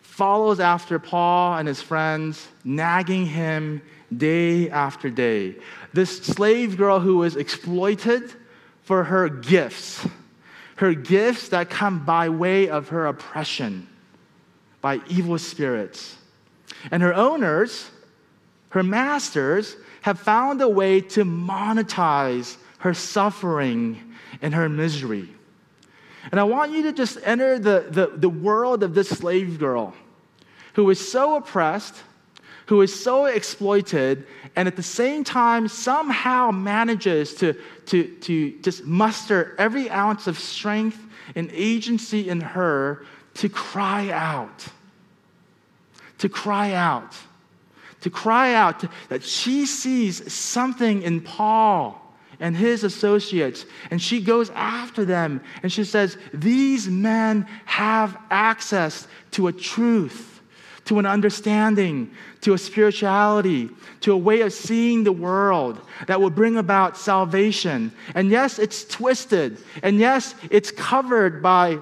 follows 0.00 0.60
after 0.60 0.98
Paul 0.98 1.58
and 1.58 1.68
his 1.68 1.82
friends, 1.82 2.48
nagging 2.64 3.26
him 3.26 3.82
day 4.16 4.70
after 4.70 5.10
day. 5.10 5.56
This 5.92 6.18
slave 6.18 6.76
girl 6.76 7.00
who 7.00 7.18
was 7.18 7.36
exploited 7.36 8.34
for 8.88 9.04
her 9.04 9.28
gifts, 9.28 10.06
her 10.76 10.94
gifts 10.94 11.50
that 11.50 11.68
come 11.68 12.06
by 12.06 12.30
way 12.30 12.70
of 12.70 12.88
her 12.88 13.04
oppression 13.04 13.86
by 14.80 14.98
evil 15.08 15.36
spirits. 15.36 16.16
And 16.90 17.02
her 17.02 17.12
owners, 17.12 17.90
her 18.70 18.82
masters, 18.82 19.76
have 20.00 20.18
found 20.18 20.62
a 20.62 20.68
way 20.70 21.02
to 21.02 21.22
monetize 21.26 22.56
her 22.78 22.94
suffering 22.94 24.14
and 24.40 24.54
her 24.54 24.70
misery. 24.70 25.28
And 26.32 26.40
I 26.40 26.44
want 26.44 26.72
you 26.72 26.84
to 26.84 26.92
just 26.94 27.18
enter 27.24 27.58
the, 27.58 27.88
the, 27.90 28.06
the 28.16 28.30
world 28.30 28.82
of 28.82 28.94
this 28.94 29.10
slave 29.10 29.58
girl 29.58 29.92
who 30.72 30.88
is 30.88 31.12
so 31.12 31.36
oppressed, 31.36 31.94
who 32.68 32.82
is 32.82 32.94
so 32.94 33.24
exploited, 33.24 34.26
and 34.54 34.68
at 34.68 34.76
the 34.76 34.82
same 34.82 35.24
time 35.24 35.66
somehow 35.68 36.50
manages 36.50 37.34
to, 37.34 37.54
to, 37.86 38.04
to 38.16 38.52
just 38.60 38.84
muster 38.84 39.56
every 39.56 39.88
ounce 39.88 40.26
of 40.26 40.38
strength 40.38 40.98
and 41.34 41.50
agency 41.54 42.28
in 42.28 42.42
her 42.42 43.06
to 43.32 43.48
cry 43.48 44.10
out. 44.10 44.66
To 46.18 46.28
cry 46.28 46.74
out. 46.74 47.16
to 48.02 48.10
cry 48.10 48.52
out 48.52 48.84
that 49.08 49.24
she 49.24 49.64
sees 49.64 50.30
something 50.30 51.00
in 51.00 51.22
Paul 51.22 51.98
and 52.38 52.54
his 52.54 52.84
associates. 52.84 53.64
And 53.90 54.00
she 54.00 54.20
goes 54.20 54.50
after 54.50 55.06
them 55.06 55.40
and 55.62 55.72
she 55.72 55.84
says, 55.84 56.18
These 56.34 56.86
men 56.86 57.46
have 57.64 58.18
access 58.30 59.08
to 59.32 59.46
a 59.46 59.52
truth, 59.52 60.27
to 60.88 60.98
an 60.98 61.04
understanding, 61.04 62.10
to 62.40 62.54
a 62.54 62.58
spirituality, 62.58 63.68
to 64.00 64.10
a 64.10 64.16
way 64.16 64.40
of 64.40 64.50
seeing 64.54 65.04
the 65.04 65.12
world 65.12 65.78
that 66.06 66.18
will 66.18 66.30
bring 66.30 66.56
about 66.56 66.96
salvation. 66.96 67.92
And 68.14 68.30
yes, 68.30 68.58
it's 68.58 68.86
twisted. 68.86 69.58
And 69.82 69.98
yes, 69.98 70.34
it's 70.50 70.70
covered 70.70 71.42
by 71.42 71.78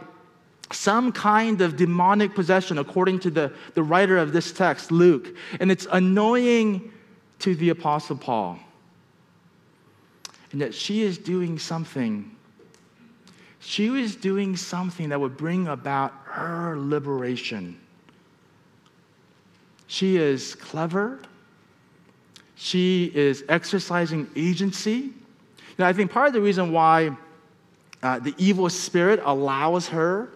some 0.72 1.12
kind 1.12 1.60
of 1.60 1.76
demonic 1.76 2.34
possession, 2.34 2.78
according 2.78 3.20
to 3.20 3.30
the, 3.30 3.52
the 3.74 3.82
writer 3.84 4.18
of 4.18 4.32
this 4.32 4.50
text, 4.50 4.90
Luke. 4.90 5.36
And 5.60 5.70
it's 5.70 5.86
annoying 5.92 6.92
to 7.38 7.54
the 7.54 7.68
Apostle 7.68 8.16
Paul. 8.16 8.58
And 10.50 10.60
that 10.60 10.74
she 10.74 11.02
is 11.02 11.16
doing 11.16 11.60
something. 11.60 12.28
She 13.60 13.88
was 13.88 14.16
doing 14.16 14.56
something 14.56 15.10
that 15.10 15.20
would 15.20 15.36
bring 15.36 15.68
about 15.68 16.12
her 16.24 16.74
liberation. 16.76 17.78
She 19.86 20.16
is 20.16 20.54
clever. 20.54 21.20
She 22.56 23.12
is 23.14 23.44
exercising 23.48 24.28
agency. 24.34 25.10
Now, 25.78 25.86
I 25.86 25.92
think 25.92 26.10
part 26.10 26.28
of 26.28 26.32
the 26.32 26.40
reason 26.40 26.72
why 26.72 27.16
uh, 28.02 28.18
the 28.18 28.34
evil 28.38 28.68
spirit 28.70 29.20
allows 29.24 29.88
her 29.88 30.28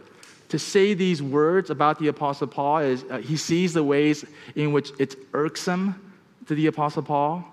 to 0.51 0.59
say 0.59 0.95
these 0.95 1.23
words 1.23 1.71
about 1.71 1.99
the 1.99 2.09
Apostle 2.09 2.47
Paul 2.47 2.79
is 2.79 3.05
uh, 3.11 3.19
he 3.19 3.37
sees 3.37 3.73
the 3.73 3.85
ways 3.85 4.25
in 4.55 4.73
which 4.73 4.91
it's 4.99 5.17
irksome 5.33 6.13
to 6.47 6.55
the 6.55 6.67
Apostle 6.67 7.03
Paul. 7.03 7.45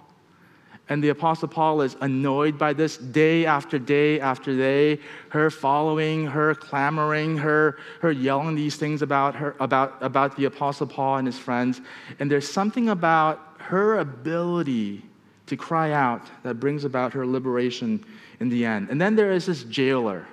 And 0.89 1.03
the 1.03 1.09
Apostle 1.09 1.49
Paul 1.49 1.81
is 1.81 1.97
annoyed 1.99 2.57
by 2.57 2.73
this 2.73 2.97
day 2.97 3.45
after 3.45 3.77
day 3.77 4.19
after 4.19 4.55
day, 4.55 5.01
her 5.29 5.49
following, 5.49 6.25
her 6.27 6.55
clamoring, 6.55 7.37
her, 7.37 7.77
her 8.01 8.11
yelling 8.11 8.55
these 8.55 8.77
things 8.77 9.01
about, 9.01 9.35
her, 9.35 9.55
about, 9.59 9.97
about 10.01 10.37
the 10.37 10.45
Apostle 10.45 10.87
Paul 10.87 11.17
and 11.17 11.27
his 11.27 11.37
friends. 11.37 11.81
And 12.19 12.31
there's 12.31 12.49
something 12.49 12.89
about 12.89 13.55
her 13.59 13.97
ability 13.97 15.03
to 15.47 15.57
cry 15.57 15.91
out 15.91 16.21
that 16.43 16.59
brings 16.59 16.85
about 16.85 17.13
her 17.13 17.25
liberation 17.25 18.05
in 18.39 18.49
the 18.49 18.65
end. 18.65 18.89
And 18.89 18.99
then 18.99 19.15
there 19.15 19.31
is 19.31 19.45
this 19.45 19.63
jailer 19.63 20.25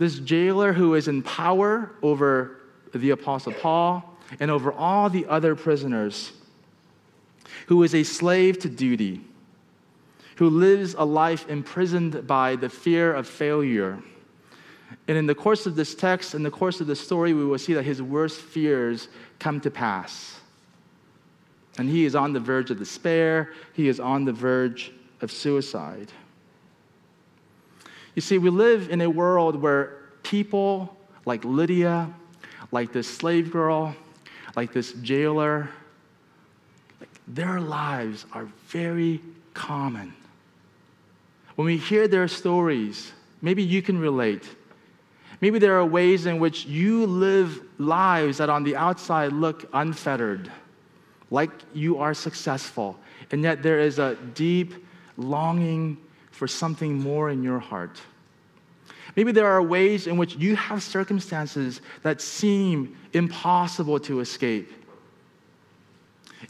this 0.00 0.18
jailer 0.18 0.72
who 0.72 0.94
is 0.94 1.08
in 1.08 1.22
power 1.22 1.92
over 2.02 2.56
the 2.94 3.10
Apostle 3.10 3.52
Paul 3.52 4.18
and 4.40 4.50
over 4.50 4.72
all 4.72 5.10
the 5.10 5.26
other 5.26 5.54
prisoners, 5.54 6.32
who 7.66 7.82
is 7.82 7.94
a 7.94 8.02
slave 8.02 8.58
to 8.60 8.70
duty, 8.70 9.20
who 10.40 10.48
lives 10.48 10.94
a 10.96 11.04
life 11.04 11.46
imprisoned 11.50 12.26
by 12.26 12.56
the 12.56 12.68
fear 12.70 13.12
of 13.12 13.28
failure. 13.28 14.02
And 15.06 15.18
in 15.18 15.26
the 15.26 15.34
course 15.34 15.66
of 15.66 15.76
this 15.76 15.94
text, 15.94 16.34
in 16.34 16.42
the 16.42 16.50
course 16.50 16.80
of 16.80 16.86
the 16.86 16.96
story, 16.96 17.34
we 17.34 17.44
will 17.44 17.58
see 17.58 17.74
that 17.74 17.82
his 17.82 18.00
worst 18.00 18.40
fears 18.40 19.08
come 19.38 19.60
to 19.60 19.70
pass. 19.70 20.40
And 21.76 21.90
he 21.90 22.06
is 22.06 22.14
on 22.14 22.32
the 22.32 22.40
verge 22.40 22.70
of 22.70 22.78
despair, 22.78 23.52
he 23.74 23.86
is 23.86 24.00
on 24.00 24.24
the 24.24 24.32
verge 24.32 24.92
of 25.20 25.30
suicide. 25.30 26.10
You 28.14 28.22
see, 28.22 28.38
we 28.38 28.48
live 28.48 28.88
in 28.88 29.02
a 29.02 29.10
world 29.10 29.56
where 29.60 29.98
people 30.22 30.96
like 31.26 31.44
Lydia, 31.44 32.08
like 32.72 32.94
this 32.94 33.06
slave 33.06 33.52
girl, 33.52 33.94
like 34.56 34.72
this 34.72 34.94
jailer, 35.02 35.68
like 36.98 37.10
their 37.28 37.60
lives 37.60 38.24
are 38.32 38.48
very 38.68 39.20
common. 39.52 40.14
When 41.60 41.66
we 41.66 41.76
hear 41.76 42.08
their 42.08 42.26
stories, 42.26 43.12
maybe 43.42 43.62
you 43.62 43.82
can 43.82 43.98
relate. 43.98 44.48
Maybe 45.42 45.58
there 45.58 45.78
are 45.78 45.84
ways 45.84 46.24
in 46.24 46.38
which 46.38 46.64
you 46.64 47.04
live 47.04 47.60
lives 47.76 48.38
that 48.38 48.48
on 48.48 48.64
the 48.64 48.76
outside 48.76 49.34
look 49.34 49.68
unfettered, 49.74 50.50
like 51.30 51.50
you 51.74 51.98
are 51.98 52.14
successful, 52.14 52.98
and 53.30 53.42
yet 53.42 53.62
there 53.62 53.78
is 53.78 53.98
a 53.98 54.14
deep 54.32 54.72
longing 55.18 55.98
for 56.30 56.48
something 56.48 56.98
more 56.98 57.28
in 57.28 57.42
your 57.42 57.58
heart. 57.58 58.00
Maybe 59.14 59.30
there 59.30 59.46
are 59.46 59.62
ways 59.62 60.06
in 60.06 60.16
which 60.16 60.36
you 60.36 60.56
have 60.56 60.82
circumstances 60.82 61.82
that 62.02 62.22
seem 62.22 62.96
impossible 63.12 64.00
to 64.00 64.20
escape. 64.20 64.72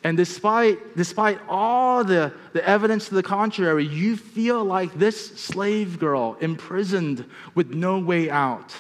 And 0.05 0.17
despite, 0.17 0.97
despite 0.97 1.41
all 1.49 2.05
the, 2.05 2.33
the 2.53 2.67
evidence 2.67 3.09
to 3.09 3.15
the 3.15 3.23
contrary, 3.23 3.87
you 3.87 4.17
feel 4.17 4.65
like 4.65 4.95
this 4.95 5.39
slave 5.39 5.99
girl 5.99 6.37
imprisoned 6.41 7.25
with 7.55 7.75
no 7.75 7.99
way 7.99 8.31
out. 8.31 8.75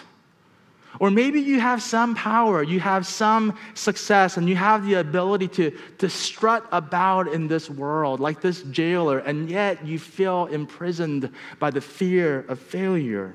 Or 0.98 1.10
maybe 1.10 1.40
you 1.40 1.60
have 1.60 1.82
some 1.82 2.14
power, 2.14 2.62
you 2.62 2.80
have 2.80 3.06
some 3.06 3.56
success, 3.74 4.36
and 4.36 4.48
you 4.48 4.56
have 4.56 4.84
the 4.84 4.94
ability 4.94 5.48
to, 5.48 5.70
to 5.98 6.08
strut 6.08 6.66
about 6.72 7.28
in 7.28 7.48
this 7.48 7.70
world 7.70 8.18
like 8.18 8.40
this 8.40 8.62
jailer, 8.62 9.18
and 9.18 9.48
yet 9.48 9.86
you 9.86 9.98
feel 9.98 10.46
imprisoned 10.46 11.30
by 11.58 11.70
the 11.70 11.80
fear 11.80 12.44
of 12.48 12.58
failure. 12.58 13.34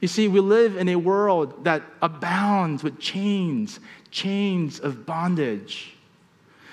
You 0.00 0.08
see, 0.08 0.28
we 0.28 0.40
live 0.40 0.76
in 0.76 0.88
a 0.88 0.96
world 0.96 1.64
that 1.64 1.82
abounds 2.02 2.82
with 2.82 2.98
chains, 2.98 3.80
chains 4.10 4.80
of 4.80 5.06
bondage. 5.06 5.97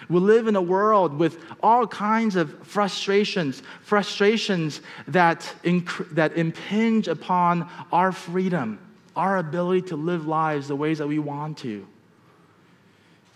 We 0.10 0.20
live 0.20 0.48
in 0.48 0.56
a 0.56 0.62
world 0.62 1.18
with 1.18 1.40
all 1.62 1.88
kinds 1.88 2.36
of 2.36 2.68
frustrations, 2.68 3.64
frustrations 3.82 4.82
that, 5.08 5.52
inc- 5.64 6.14
that 6.16 6.38
impinge 6.38 7.08
upon 7.08 7.70
our 7.92 8.12
freedom, 8.12 8.80
our 9.16 9.38
ability 9.38 9.84
to 9.90 9.96
live 9.96 10.28
lives 10.28 10.68
the 10.68 10.76
ways 10.76 11.00
that 11.00 11.08
we 11.08 11.20
want 11.20 11.58
to. 11.60 11.88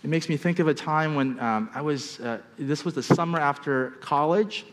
It 0.02 0.08
makes 0.08 0.28
me 0.28 0.36
think 0.36 0.58
of 0.58 0.68
a 0.68 0.74
time 0.74 1.14
when 1.14 1.38
um, 1.40 1.70
I 1.74 1.82
was, 1.82 2.20
uh, 2.20 2.38
this 2.58 2.84
was 2.84 2.94
the 2.94 3.02
summer 3.02 3.38
after 3.38 3.90
college, 4.00 4.64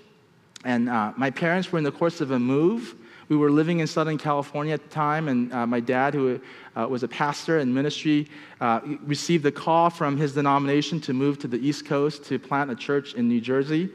and 0.64 0.90
uh, 0.90 1.14
my 1.18 1.32
parents 1.32 1.72
were 1.72 1.78
in 1.78 1.84
the 1.84 1.92
course 1.92 2.22
of 2.22 2.32
a 2.32 2.40
move 2.40 2.96
we 3.30 3.36
were 3.36 3.52
living 3.52 3.80
in 3.80 3.88
Southern 3.88 4.18
California 4.18 4.74
at 4.74 4.84
the 4.84 4.90
time, 4.90 5.28
and 5.28 5.52
uh, 5.52 5.68
my 5.68 5.80
dad, 5.80 6.14
who 6.14 6.40
uh, 6.78 6.88
was 6.88 7.04
a 7.04 7.08
pastor 7.08 7.60
in 7.60 7.74
ministry, 7.74 8.30
uh, 8.62 8.80
received 9.02 9.46
a 9.46 9.52
call 9.52 9.90
from 9.90 10.16
his 10.16 10.34
denomination 10.36 11.02
to 11.02 11.14
move 11.14 11.40
to 11.40 11.48
the 11.48 11.58
East 11.58 11.86
Coast 11.86 12.24
to 12.26 12.38
plant 12.38 12.70
a 12.70 12.76
church 12.76 13.16
in 13.16 13.28
New 13.28 13.42
Jersey. 13.42 13.90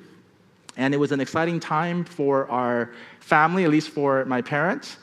And 0.77 0.92
it 0.92 0.97
was 0.97 1.12
an 1.12 1.21
exciting 1.21 1.61
time 1.61 2.05
for 2.05 2.51
our 2.51 2.92
family, 3.21 3.64
at 3.64 3.71
least 3.71 3.90
for 3.90 4.25
my 4.25 4.42
parents. 4.42 4.97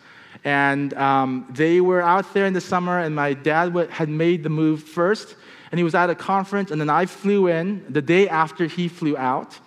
And 0.43 0.93
um, 0.95 1.47
they 1.51 1.79
were 1.79 2.01
out 2.01 2.33
there 2.33 2.45
in 2.45 2.53
the 2.53 2.61
summer, 2.61 2.99
and 2.99 3.15
my 3.15 3.33
dad 3.33 3.73
had 3.89 4.09
made 4.09 4.43
the 4.43 4.49
move 4.49 4.83
first. 4.83 5.35
And 5.71 5.77
he 5.77 5.83
was 5.83 5.95
at 5.95 6.09
a 6.09 6.15
conference, 6.15 6.71
and 6.71 6.81
then 6.81 6.89
I 6.89 7.05
flew 7.05 7.47
in 7.47 7.85
the 7.87 8.01
day 8.01 8.27
after 8.27 8.65
he 8.65 8.87
flew 8.87 9.15
out. 9.15 9.57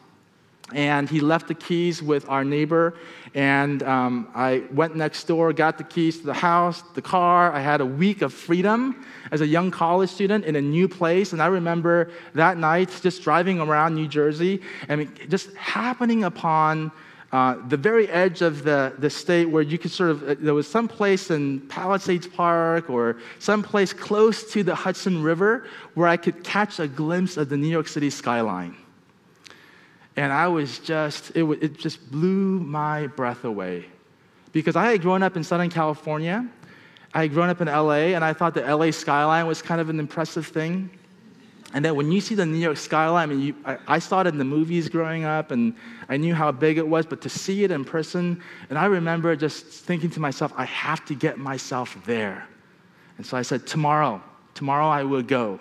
And 0.74 1.08
he 1.08 1.20
left 1.20 1.48
the 1.48 1.54
keys 1.54 2.02
with 2.02 2.28
our 2.28 2.44
neighbor 2.44 2.94
and 3.34 3.82
um, 3.82 4.28
I 4.34 4.64
went 4.72 4.94
next 4.94 5.24
door, 5.24 5.52
got 5.52 5.78
the 5.78 5.84
keys 5.84 6.18
to 6.18 6.26
the 6.26 6.34
house, 6.34 6.82
the 6.94 7.02
car. 7.02 7.50
I 7.52 7.60
had 7.60 7.80
a 7.80 7.86
week 7.86 8.20
of 8.20 8.32
freedom 8.32 9.06
as 9.30 9.40
a 9.40 9.46
young 9.46 9.70
college 9.70 10.10
student 10.10 10.44
in 10.44 10.56
a 10.56 10.60
new 10.60 10.86
place. 10.86 11.32
And 11.32 11.40
I 11.40 11.46
remember 11.46 12.10
that 12.34 12.58
night 12.58 12.90
just 13.02 13.22
driving 13.22 13.58
around 13.58 13.94
New 13.94 14.06
Jersey 14.06 14.60
and 14.88 15.10
just 15.30 15.54
happening 15.54 16.24
upon 16.24 16.92
uh, 17.32 17.56
the 17.68 17.78
very 17.78 18.06
edge 18.08 18.42
of 18.42 18.62
the, 18.62 18.92
the 18.98 19.08
state 19.08 19.46
where 19.46 19.62
you 19.62 19.78
could 19.78 19.90
sort 19.90 20.10
of, 20.10 20.22
uh, 20.28 20.34
there 20.38 20.52
was 20.52 20.68
some 20.68 20.86
place 20.86 21.30
in 21.30 21.60
Palisades 21.68 22.26
Park 22.26 22.90
or 22.90 23.16
some 23.38 23.62
place 23.62 23.94
close 23.94 24.52
to 24.52 24.62
the 24.62 24.74
Hudson 24.74 25.22
River 25.22 25.66
where 25.94 26.08
I 26.08 26.18
could 26.18 26.44
catch 26.44 26.78
a 26.78 26.86
glimpse 26.86 27.38
of 27.38 27.48
the 27.48 27.56
New 27.56 27.68
York 27.68 27.88
City 27.88 28.10
skyline. 28.10 28.76
And 30.16 30.32
I 30.32 30.48
was 30.48 30.78
just, 30.78 31.30
it, 31.34 31.44
it 31.62 31.78
just 31.78 32.10
blew 32.10 32.60
my 32.60 33.06
breath 33.06 33.44
away. 33.44 33.86
Because 34.52 34.76
I 34.76 34.90
had 34.90 35.00
grown 35.00 35.22
up 35.22 35.36
in 35.36 35.44
Southern 35.44 35.70
California, 35.70 36.46
I 37.14 37.22
had 37.22 37.32
grown 37.32 37.48
up 37.48 37.60
in 37.60 37.68
LA, 37.68 38.14
and 38.14 38.24
I 38.24 38.32
thought 38.32 38.54
the 38.54 38.62
LA 38.62 38.90
skyline 38.90 39.46
was 39.46 39.62
kind 39.62 39.80
of 39.80 39.88
an 39.88 39.98
impressive 39.98 40.46
thing. 40.46 40.90
And 41.74 41.82
then 41.82 41.94
when 41.94 42.12
you 42.12 42.20
see 42.20 42.34
the 42.34 42.44
New 42.44 42.58
York 42.58 42.76
skyline, 42.76 43.30
I 43.30 43.34
mean, 43.34 43.40
you, 43.40 43.54
I, 43.64 43.78
I, 43.88 43.98
saw 43.98 44.20
it 44.20 44.26
in 44.26 44.36
the 44.36 44.44
movies 44.44 44.90
growing 44.90 45.24
up, 45.24 45.50
and 45.50 45.74
I 46.10 46.18
knew 46.18 46.34
how 46.34 46.52
big 46.52 46.76
it 46.76 46.86
was, 46.86 47.06
but 47.06 47.22
to 47.22 47.30
see 47.30 47.64
it 47.64 47.70
in 47.70 47.84
person, 47.84 48.42
and 48.68 48.78
I 48.78 48.86
remember 48.86 49.34
just 49.36 49.64
thinking 49.64 50.10
to 50.10 50.20
myself, 50.20 50.52
I 50.56 50.66
have 50.66 51.04
to 51.06 51.14
get 51.14 51.38
myself 51.38 51.96
there. 52.04 52.46
And 53.16 53.24
so 53.24 53.38
I 53.38 53.42
said, 53.42 53.66
tomorrow, 53.66 54.22
tomorrow 54.52 54.86
I 54.86 55.02
will 55.04 55.22
go 55.22 55.58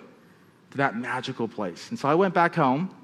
to 0.72 0.76
that 0.76 0.96
magical 0.96 1.48
place. 1.48 1.88
And 1.88 1.98
so 1.98 2.08
I 2.08 2.14
went 2.14 2.34
back 2.34 2.54
home, 2.54 2.94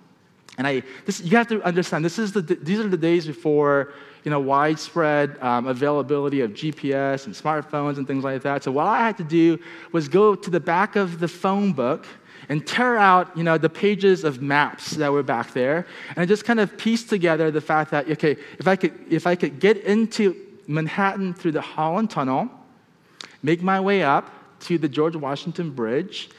and 0.59 0.66
I, 0.66 0.83
this, 1.07 1.21
you 1.21 1.37
have 1.37 1.49
to 1.49 1.62
understand, 1.62 2.05
this 2.05 2.18
is 2.18 2.33
the, 2.33 2.42
these 2.42 2.81
are 2.81 2.88
the 2.88 2.97
days 2.97 3.27
before 3.27 3.94
you 4.25 4.31
know, 4.31 4.40
widespread 4.40 5.38
um, 5.40 5.66
availability 5.66 6.40
of 6.40 6.51
GPS 6.51 7.27
and 7.27 7.35
smartphones 7.35 7.97
and 7.97 8.07
things 8.07 8.25
like 8.25 8.42
that. 8.42 8.64
So 8.64 8.73
what 8.73 8.87
I 8.87 8.99
had 8.99 9.16
to 9.18 9.25
do 9.25 9.59
was 9.92 10.09
go 10.09 10.35
to 10.35 10.51
the 10.51 10.61
back 10.61 10.97
of 10.97 11.21
the 11.21 11.29
phone 11.29 11.73
book 11.73 12.07
and 12.49 12.66
tear 12.66 12.97
out, 12.97 13.37
you 13.37 13.42
know, 13.42 13.57
the 13.57 13.68
pages 13.68 14.25
of 14.25 14.42
maps 14.42 14.90
that 14.92 15.12
were 15.12 15.23
back 15.23 15.53
there. 15.53 15.87
And 16.16 16.29
just 16.29 16.44
kind 16.44 16.61
of 16.61 16.77
piece 16.77 17.05
together 17.05 17.51
the 17.51 17.61
fact 17.61 17.90
that, 17.92 18.11
okay, 18.11 18.37
if 18.59 18.66
I 18.66 18.77
could, 18.77 18.92
if 19.11 19.27
I 19.27 19.35
could 19.35 19.61
get 19.61 19.79
into 19.79 20.37
Manhattan 20.66 21.35
through 21.35 21.53
the 21.53 21.61
Holland 21.61 22.11
Tunnel, 22.11 22.51
make 23.42 23.62
my 23.62 23.81
way 23.81 24.03
up 24.03 24.31
to 24.61 24.79
the 24.79 24.88
George 24.88 25.14
Washington 25.14 25.71
Bridge, 25.71 26.31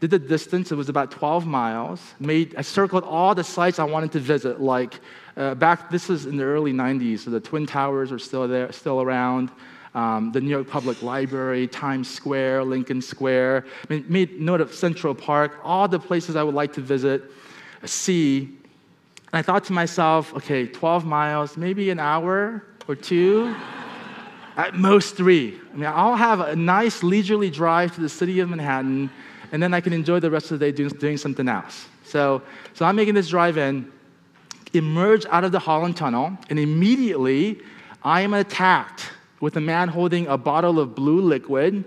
did 0.00 0.10
the 0.10 0.18
distance, 0.18 0.72
it 0.72 0.76
was 0.76 0.88
about 0.88 1.10
12 1.10 1.46
miles, 1.46 2.00
made, 2.18 2.54
I 2.56 2.62
circled 2.62 3.04
all 3.04 3.34
the 3.34 3.44
sites 3.44 3.78
I 3.78 3.84
wanted 3.84 4.12
to 4.12 4.18
visit, 4.18 4.60
like 4.60 4.98
uh, 5.36 5.54
back, 5.54 5.90
this 5.90 6.08
was 6.08 6.24
in 6.24 6.38
the 6.38 6.44
early 6.44 6.72
90s, 6.72 7.20
so 7.20 7.30
the 7.30 7.40
Twin 7.40 7.66
Towers 7.66 8.10
are 8.10 8.18
still 8.18 8.48
there, 8.48 8.72
still 8.72 9.02
around 9.02 9.50
um, 9.94 10.32
the 10.32 10.40
New 10.40 10.48
York 10.48 10.68
Public 10.68 11.02
Library, 11.02 11.66
Times 11.66 12.08
Square, 12.08 12.64
Lincoln 12.64 13.02
Square, 13.02 13.66
I 13.90 14.02
made 14.08 14.40
note 14.40 14.62
of 14.62 14.72
Central 14.72 15.14
Park, 15.14 15.60
all 15.62 15.86
the 15.86 15.98
places 15.98 16.34
I 16.34 16.42
would 16.42 16.54
like 16.54 16.72
to 16.74 16.80
visit, 16.80 17.24
see. 17.84 18.56
And 19.32 19.38
I 19.38 19.42
thought 19.42 19.64
to 19.64 19.74
myself, 19.74 20.34
okay, 20.34 20.66
12 20.66 21.04
miles, 21.04 21.58
maybe 21.58 21.90
an 21.90 22.00
hour 22.00 22.64
or 22.88 22.94
two, 22.94 23.54
at 24.56 24.74
most 24.74 25.16
three. 25.16 25.58
I 25.72 25.76
mean, 25.76 25.86
I'll 25.86 26.16
have 26.16 26.40
a 26.40 26.56
nice 26.56 27.02
leisurely 27.02 27.50
drive 27.50 27.94
to 27.96 28.00
the 28.00 28.08
city 28.08 28.40
of 28.40 28.48
Manhattan, 28.48 29.10
and 29.52 29.62
then 29.62 29.74
I 29.74 29.80
can 29.80 29.92
enjoy 29.92 30.20
the 30.20 30.30
rest 30.30 30.50
of 30.50 30.58
the 30.58 30.66
day 30.66 30.72
doing, 30.72 30.90
doing 30.90 31.16
something 31.16 31.48
else. 31.48 31.86
So, 32.04 32.42
so 32.74 32.84
I'm 32.84 32.96
making 32.96 33.14
this 33.14 33.28
drive 33.28 33.58
in, 33.58 33.90
emerge 34.72 35.26
out 35.26 35.44
of 35.44 35.52
the 35.52 35.58
Holland 35.58 35.96
Tunnel, 35.96 36.36
and 36.48 36.58
immediately 36.58 37.60
I 38.02 38.22
am 38.22 38.34
attacked 38.34 39.10
with 39.40 39.56
a 39.56 39.60
man 39.60 39.88
holding 39.88 40.26
a 40.26 40.36
bottle 40.36 40.78
of 40.78 40.94
blue 40.94 41.20
liquid 41.20 41.84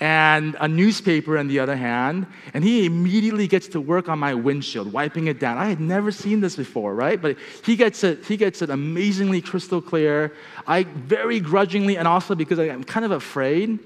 and 0.00 0.56
a 0.60 0.66
newspaper 0.66 1.36
in 1.36 1.46
the 1.46 1.58
other 1.58 1.76
hand, 1.76 2.26
and 2.54 2.64
he 2.64 2.86
immediately 2.86 3.46
gets 3.46 3.68
to 3.68 3.80
work 3.80 4.08
on 4.08 4.18
my 4.18 4.32
windshield, 4.32 4.90
wiping 4.92 5.26
it 5.26 5.38
down. 5.38 5.58
I 5.58 5.66
had 5.66 5.78
never 5.78 6.10
seen 6.10 6.40
this 6.40 6.56
before, 6.56 6.94
right? 6.94 7.20
But 7.20 7.36
he 7.64 7.76
gets 7.76 8.02
it, 8.02 8.24
he 8.24 8.38
gets 8.38 8.62
it 8.62 8.70
amazingly 8.70 9.42
crystal 9.42 9.82
clear. 9.82 10.32
I 10.66 10.84
very 10.84 11.38
grudgingly, 11.38 11.98
and 11.98 12.08
also 12.08 12.34
because 12.34 12.58
I'm 12.58 12.82
kind 12.84 13.04
of 13.04 13.12
afraid, 13.12 13.78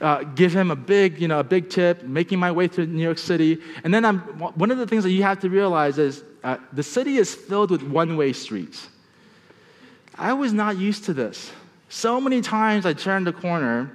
uh, 0.00 0.24
give 0.24 0.52
him 0.52 0.70
a 0.70 0.76
big, 0.76 1.20
you 1.20 1.28
know, 1.28 1.40
a 1.40 1.44
big 1.44 1.70
tip, 1.70 2.02
making 2.02 2.38
my 2.38 2.52
way 2.52 2.68
through 2.68 2.86
New 2.86 3.02
York 3.02 3.18
City. 3.18 3.58
And 3.84 3.92
then 3.92 4.04
I'm, 4.04 4.18
one 4.38 4.70
of 4.70 4.78
the 4.78 4.86
things 4.86 5.04
that 5.04 5.10
you 5.10 5.22
have 5.22 5.40
to 5.40 5.48
realize 5.48 5.98
is 5.98 6.22
uh, 6.44 6.58
the 6.72 6.82
city 6.82 7.16
is 7.16 7.34
filled 7.34 7.70
with 7.70 7.82
one-way 7.82 8.32
streets. 8.32 8.88
I 10.14 10.32
was 10.32 10.52
not 10.52 10.76
used 10.76 11.04
to 11.04 11.14
this. 11.14 11.50
So 11.88 12.20
many 12.20 12.40
times 12.40 12.86
I 12.86 12.92
turned 12.92 13.26
the 13.26 13.32
corner 13.32 13.90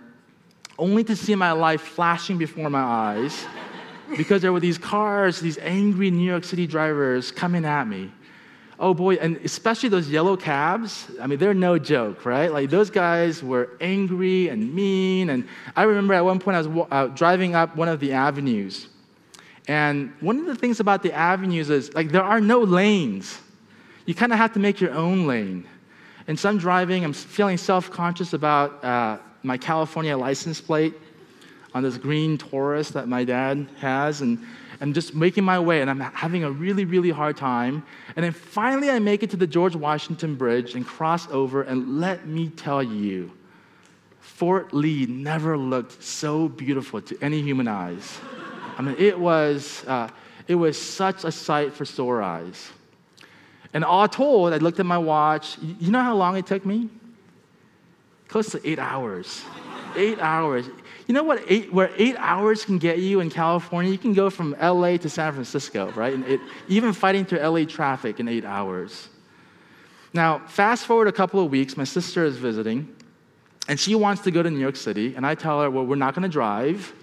only 0.80 1.04
to 1.04 1.16
see 1.16 1.36
my 1.36 1.52
life 1.52 1.82
flashing 1.82 2.38
before 2.38 2.70
my 2.70 2.82
eyes 2.82 3.46
because 4.18 4.42
there 4.42 4.54
were 4.54 4.60
these 4.60 4.78
cars, 4.78 5.40
these 5.40 5.58
angry 5.60 6.10
New 6.10 6.30
York 6.30 6.44
City 6.44 6.66
drivers 6.66 7.32
coming 7.32 7.66
at 7.66 7.88
me. 7.88 8.12
Oh 8.84 8.96
boy, 8.96 9.14
and 9.18 9.38
especially 9.44 9.90
those 9.90 10.10
yellow 10.10 10.36
cabs, 10.36 11.06
I 11.22 11.28
mean, 11.28 11.38
they're 11.38 11.54
no 11.54 11.78
joke, 11.78 12.26
right? 12.26 12.52
Like 12.52 12.72
those 12.72 12.90
guys 12.90 13.44
were 13.44 13.78
angry 13.80 14.50
and 14.50 14.74
mean. 14.74 15.30
And 15.30 15.48
I 15.76 15.84
remember 15.84 16.16
at 16.16 16.26
one 16.26 16.40
point 16.40 16.58
I 16.58 16.62
was 16.62 16.88
uh, 16.90 17.08
driving 17.10 17.54
up 17.54 17.76
one 17.76 17.88
of 17.88 18.00
the 18.00 18.14
avenues. 18.14 18.88
And 19.68 20.12
one 20.20 20.40
of 20.40 20.48
the 20.48 20.56
things 20.56 20.80
about 20.80 21.04
the 21.04 21.14
avenues 21.14 21.70
is 21.70 21.94
like 21.94 22.10
there 22.10 22.24
are 22.24 22.42
no 22.42 22.62
lanes. 22.62 23.38
You 24.08 24.16
kind 24.16 24.32
of 24.32 24.40
have 24.40 24.54
to 24.54 24.60
make 24.60 24.82
your 24.82 24.94
own 24.94 25.28
lane. 25.28 25.68
And 26.26 26.40
so 26.40 26.50
I'm 26.50 26.58
driving, 26.58 27.04
I'm 27.04 27.14
feeling 27.14 27.58
self 27.58 27.92
conscious 27.92 28.34
about 28.34 28.84
uh, 28.84 29.20
my 29.44 29.60
California 29.60 30.18
license 30.18 30.60
plate 30.60 30.96
on 31.76 31.84
this 31.84 32.00
green 32.00 32.36
Taurus 32.36 32.90
that 32.90 33.08
my 33.08 33.26
dad 33.26 33.68
has. 33.80 34.22
And 34.22 34.44
I'm 34.82 34.94
just 34.94 35.14
making 35.14 35.44
my 35.44 35.60
way, 35.60 35.82
and 35.82 35.90
I'm 35.92 36.00
having 36.00 36.44
a 36.44 36.50
really, 36.50 36.86
really 36.86 37.12
hard 37.12 37.38
time. 37.38 37.84
And 38.16 38.26
then 38.26 38.32
finally, 38.32 38.90
I 38.90 38.98
make 38.98 39.22
it 39.22 39.30
to 39.30 39.38
the 39.38 39.46
George 39.46 39.76
Washington 39.76 40.34
Bridge 40.36 40.74
and 40.74 40.86
cross 40.86 41.30
over. 41.30 41.62
And 41.62 42.00
let 42.00 42.26
me 42.26 42.50
tell 42.50 42.82
you, 42.82 43.32
Fort 44.20 44.74
Lee 44.74 45.06
never 45.06 45.56
looked 45.56 46.02
so 46.02 46.50
beautiful 46.50 47.00
to 47.00 47.18
any 47.22 47.44
human 47.44 47.68
eyes. 47.68 48.20
I 48.76 48.82
mean, 48.82 48.96
it 48.98 49.20
was, 49.20 49.86
uh, 49.86 50.10
it 50.48 50.56
was 50.56 50.82
such 50.82 51.26
a 51.26 51.32
sight 51.32 51.74
for 51.74 51.86
sore 51.86 52.24
eyes. 52.24 52.72
And 53.74 53.86
all 53.86 54.08
told, 54.08 54.52
I 54.52 54.58
looked 54.58 54.80
at 54.80 54.88
my 54.88 54.98
watch. 54.98 55.58
You 55.80 55.92
know 55.92 56.02
how 56.02 56.16
long 56.16 56.38
it 56.38 56.48
took 56.48 56.66
me? 56.66 56.90
Close 58.28 58.50
to 58.52 58.68
eight 58.68 58.80
hours. 58.80 59.44
eight 59.96 60.20
hours. 60.20 60.66
You 61.08 61.14
know 61.14 61.24
what? 61.24 61.44
Eight, 61.48 61.74
where 61.74 61.92
eight 61.98 62.16
hours 62.18 62.66
can 62.66 62.78
get 62.78 63.00
you 63.00 63.20
in 63.20 63.30
California, 63.30 63.92
you 63.92 63.98
can 63.98 64.14
go 64.14 64.30
from 64.30 64.56
LA 64.62 64.98
to 64.98 65.10
San 65.10 65.34
Francisco, 65.34 65.92
right? 65.92 66.14
And 66.14 66.26
it, 66.26 66.40
even 66.68 66.94
fighting 66.94 67.26
through 67.26 67.40
LA 67.40 67.66
traffic 67.66 68.20
in 68.20 68.28
eight 68.28 68.46
hours. 68.46 69.10
Now, 70.14 70.40
fast 70.48 70.86
forward 70.86 71.08
a 71.08 71.12
couple 71.12 71.44
of 71.44 71.50
weeks, 71.52 71.78
my 71.78 71.84
sister 71.86 72.26
is 72.26 72.38
visiting, 72.38 72.94
and 73.68 73.80
she 73.80 73.96
wants 73.96 74.22
to 74.24 74.32
go 74.32 74.44
to 74.44 74.50
New 74.50 74.60
York 74.60 74.76
City, 74.76 75.16
and 75.16 75.26
I 75.26 75.36
tell 75.36 75.62
her, 75.62 75.70
well, 75.70 75.86
we're 75.86 75.96
not 75.96 76.14
going 76.14 76.24
to 76.24 76.30
drive 76.30 76.94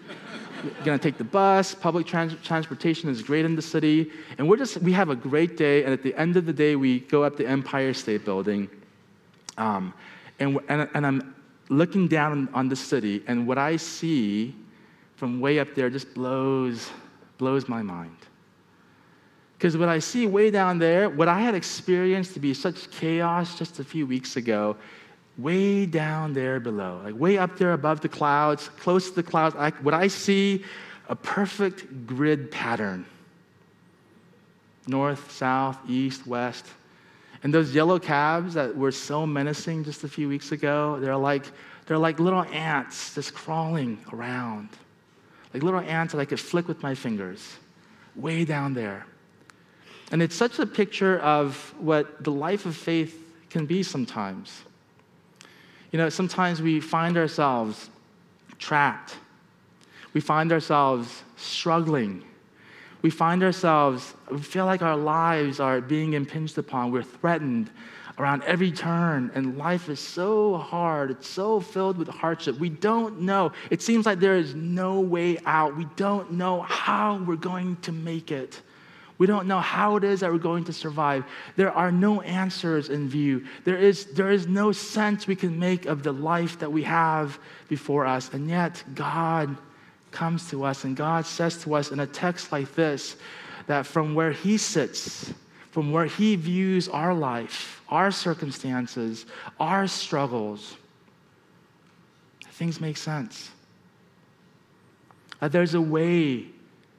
we're 0.65 0.85
going 0.85 0.99
to 0.99 1.03
take 1.03 1.19
the 1.19 1.25
bus. 1.25 1.75
Public 1.75 2.07
trans- 2.07 2.37
transportation 2.43 3.09
is 3.09 3.23
great 3.23 3.45
in 3.45 3.55
the 3.55 3.63
city. 3.63 4.11
And 4.39 4.49
we're 4.49 4.57
just, 4.57 4.79
we 4.79 4.93
have 4.93 5.09
a 5.09 5.17
great 5.17 5.57
day. 5.57 5.85
And 5.85 5.93
at 5.93 6.03
the 6.03 6.15
end 6.15 6.37
of 6.37 6.47
the 6.47 6.53
day, 6.53 6.77
we 6.77 7.01
go 7.01 7.23
up 7.23 7.37
the 7.37 7.47
Empire 7.47 7.95
State 7.95 8.25
Building. 8.25 8.69
Um, 9.57 9.95
and, 10.39 10.59
and, 10.69 10.89
and 10.95 11.07
I'm 11.07 11.35
looking 11.69 12.09
down 12.09 12.49
on 12.55 12.69
the 12.69 12.77
city, 12.77 13.23
and 13.27 13.47
what 13.47 13.59
I 13.59 13.77
see 13.77 14.55
from 15.17 15.41
way 15.41 15.59
up 15.59 15.75
there 15.75 15.91
just 15.91 16.15
blows, 16.15 16.91
blows 17.39 17.69
my 17.69 17.83
mind. 17.83 18.17
Because 19.57 19.77
what 19.77 19.89
I 19.89 19.99
see 19.99 20.27
way 20.27 20.51
down 20.51 20.79
there, 20.79 21.11
what 21.11 21.27
I 21.27 21.41
had 21.41 21.55
experienced 21.55 22.35
to 22.35 22.41
be 22.41 22.55
such 22.55 22.91
chaos 22.91 23.59
just 23.59 23.81
a 23.81 23.85
few 23.85 24.07
weeks 24.07 24.37
ago, 24.37 24.77
way 25.37 25.85
down 25.87 26.33
there 26.33 26.61
below, 26.61 27.01
like 27.05 27.15
way 27.15 27.39
up 27.39 27.59
there 27.59 27.73
above 27.73 28.01
the 28.01 28.09
clouds, 28.09 28.69
close 28.81 29.09
to 29.11 29.17
the 29.17 29.23
clouds, 29.23 29.57
I, 29.59 29.71
what 29.83 29.95
I 29.95 30.09
see 30.09 30.65
a 31.09 31.17
perfect 31.17 32.07
grid 32.07 32.51
pattern 32.51 33.07
north, 34.89 35.31
south, 35.31 35.79
east, 35.89 36.27
west. 36.27 36.67
And 37.43 37.55
those 37.55 37.75
yellow 37.75 37.99
cabs 37.99 38.55
that 38.55 38.77
were 38.77 38.91
so 38.91 39.27
menacing 39.27 39.85
just 39.85 40.05
a 40.05 40.09
few 40.09 40.29
weeks 40.29 40.53
ago, 40.53 40.99
they're 41.01 41.17
like, 41.17 41.45
they're 41.87 41.99
like 41.99 42.19
little 42.19 42.43
ants 42.43 43.15
just 43.15 43.33
crawling 43.35 43.99
around. 44.13 44.69
Like 45.55 45.63
little 45.63 45.81
ants 45.81 46.13
that 46.13 46.21
I 46.21 46.25
could 46.25 46.41
flick 46.41 46.69
with 46.69 46.83
my 46.83 46.95
fingers, 46.95 47.57
way 48.17 48.45
down 48.45 48.75
there. 48.75 49.07
And 50.11 50.23
it's 50.23 50.35
such 50.35 50.59
a 50.59 50.67
picture 50.67 51.19
of 51.21 51.75
what 51.79 52.25
the 52.25 52.33
life 52.33 52.67
of 52.67 52.77
faith 52.77 53.25
can 53.51 53.67
be 53.67 53.83
sometimes. 53.83 54.63
You 55.93 55.99
know, 55.99 56.09
sometimes 56.09 56.61
we 56.61 56.81
find 56.81 57.17
ourselves 57.17 57.89
trapped. 58.59 59.17
We 60.13 60.21
find 60.21 60.53
ourselves 60.53 61.23
struggling. 61.37 62.25
We 63.03 63.11
find 63.11 63.43
ourselves, 63.43 64.15
we 64.31 64.41
feel 64.41 64.67
like 64.67 64.83
our 64.83 64.97
lives 64.97 65.61
are 65.61 65.81
being 65.81 66.15
impinged 66.15 66.59
upon. 66.59 66.91
We're 66.91 67.03
threatened 67.03 67.71
around 68.19 68.43
every 68.43 68.73
turn, 68.73 69.31
and 69.35 69.57
life 69.57 69.89
is 69.89 70.01
so 70.01 70.57
hard. 70.57 71.13
It's 71.13 71.29
so 71.29 71.61
filled 71.61 71.97
with 71.97 72.09
hardship. 72.09 72.59
We 72.59 72.69
don't 72.69 73.21
know. 73.21 73.53
It 73.71 73.81
seems 73.81 74.07
like 74.07 74.19
there 74.19 74.37
is 74.37 74.55
no 74.55 75.01
way 75.01 75.39
out. 75.47 75.77
We 75.77 75.87
don't 75.95 76.33
know 76.33 76.63
how 76.63 77.19
we're 77.19 77.37
going 77.37 77.77
to 77.83 77.93
make 77.93 78.33
it. 78.33 78.61
We 79.19 79.27
don't 79.27 79.47
know 79.47 79.61
how 79.61 79.97
it 79.97 80.05
is 80.05 80.21
that 80.21 80.33
we're 80.33 80.39
going 80.39 80.65
to 80.65 80.73
survive. 80.73 81.25
There 81.57 81.73
are 81.73 81.91
no 81.91 82.21
answers 82.23 82.89
in 82.89 83.09
view. 83.09 83.45
There 83.65 83.77
is, 83.77 84.07
there 84.07 84.31
is 84.31 84.47
no 84.47 84.71
sense 84.71 85.27
we 85.27 85.37
can 85.37 85.59
make 85.59 85.87
of 85.87 86.03
the 86.03 86.13
life 86.13 86.59
that 86.61 86.71
we 86.71 86.85
have 86.85 87.39
before 87.69 88.07
us. 88.07 88.33
And 88.33 88.49
yet, 88.49 88.83
God 88.95 89.57
comes 90.11 90.49
to 90.51 90.65
us 90.65 90.85
and 90.85 90.97
God 90.97 91.27
says 91.27 91.63
to 91.63 91.75
us 91.75 91.91
in 91.91 92.01
a 92.01 92.07
text 92.07 92.53
like 92.53 92.75
this 92.75 93.17
that 93.67 93.87
from 93.87 94.15
where 94.15 94.33
He 94.33 94.57
sits, 94.57 95.33
from 95.71 95.93
where 95.93 96.07
He 96.07 96.37
views 96.37 96.89
our 96.89 97.15
life, 97.15 97.83
our 97.89 98.11
circumstances, 98.11 99.27
our 99.61 99.87
struggles, 99.87 100.77
things 102.53 102.81
make 102.81 102.97
sense. 102.97 103.51
That 105.41 105.53
there's 105.53 105.75
a 105.75 105.81
way 105.81 106.47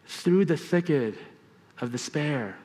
through 0.08 0.46
the 0.46 0.58
thicket 0.58 1.16
of 1.82 1.92
despair. 1.92 2.58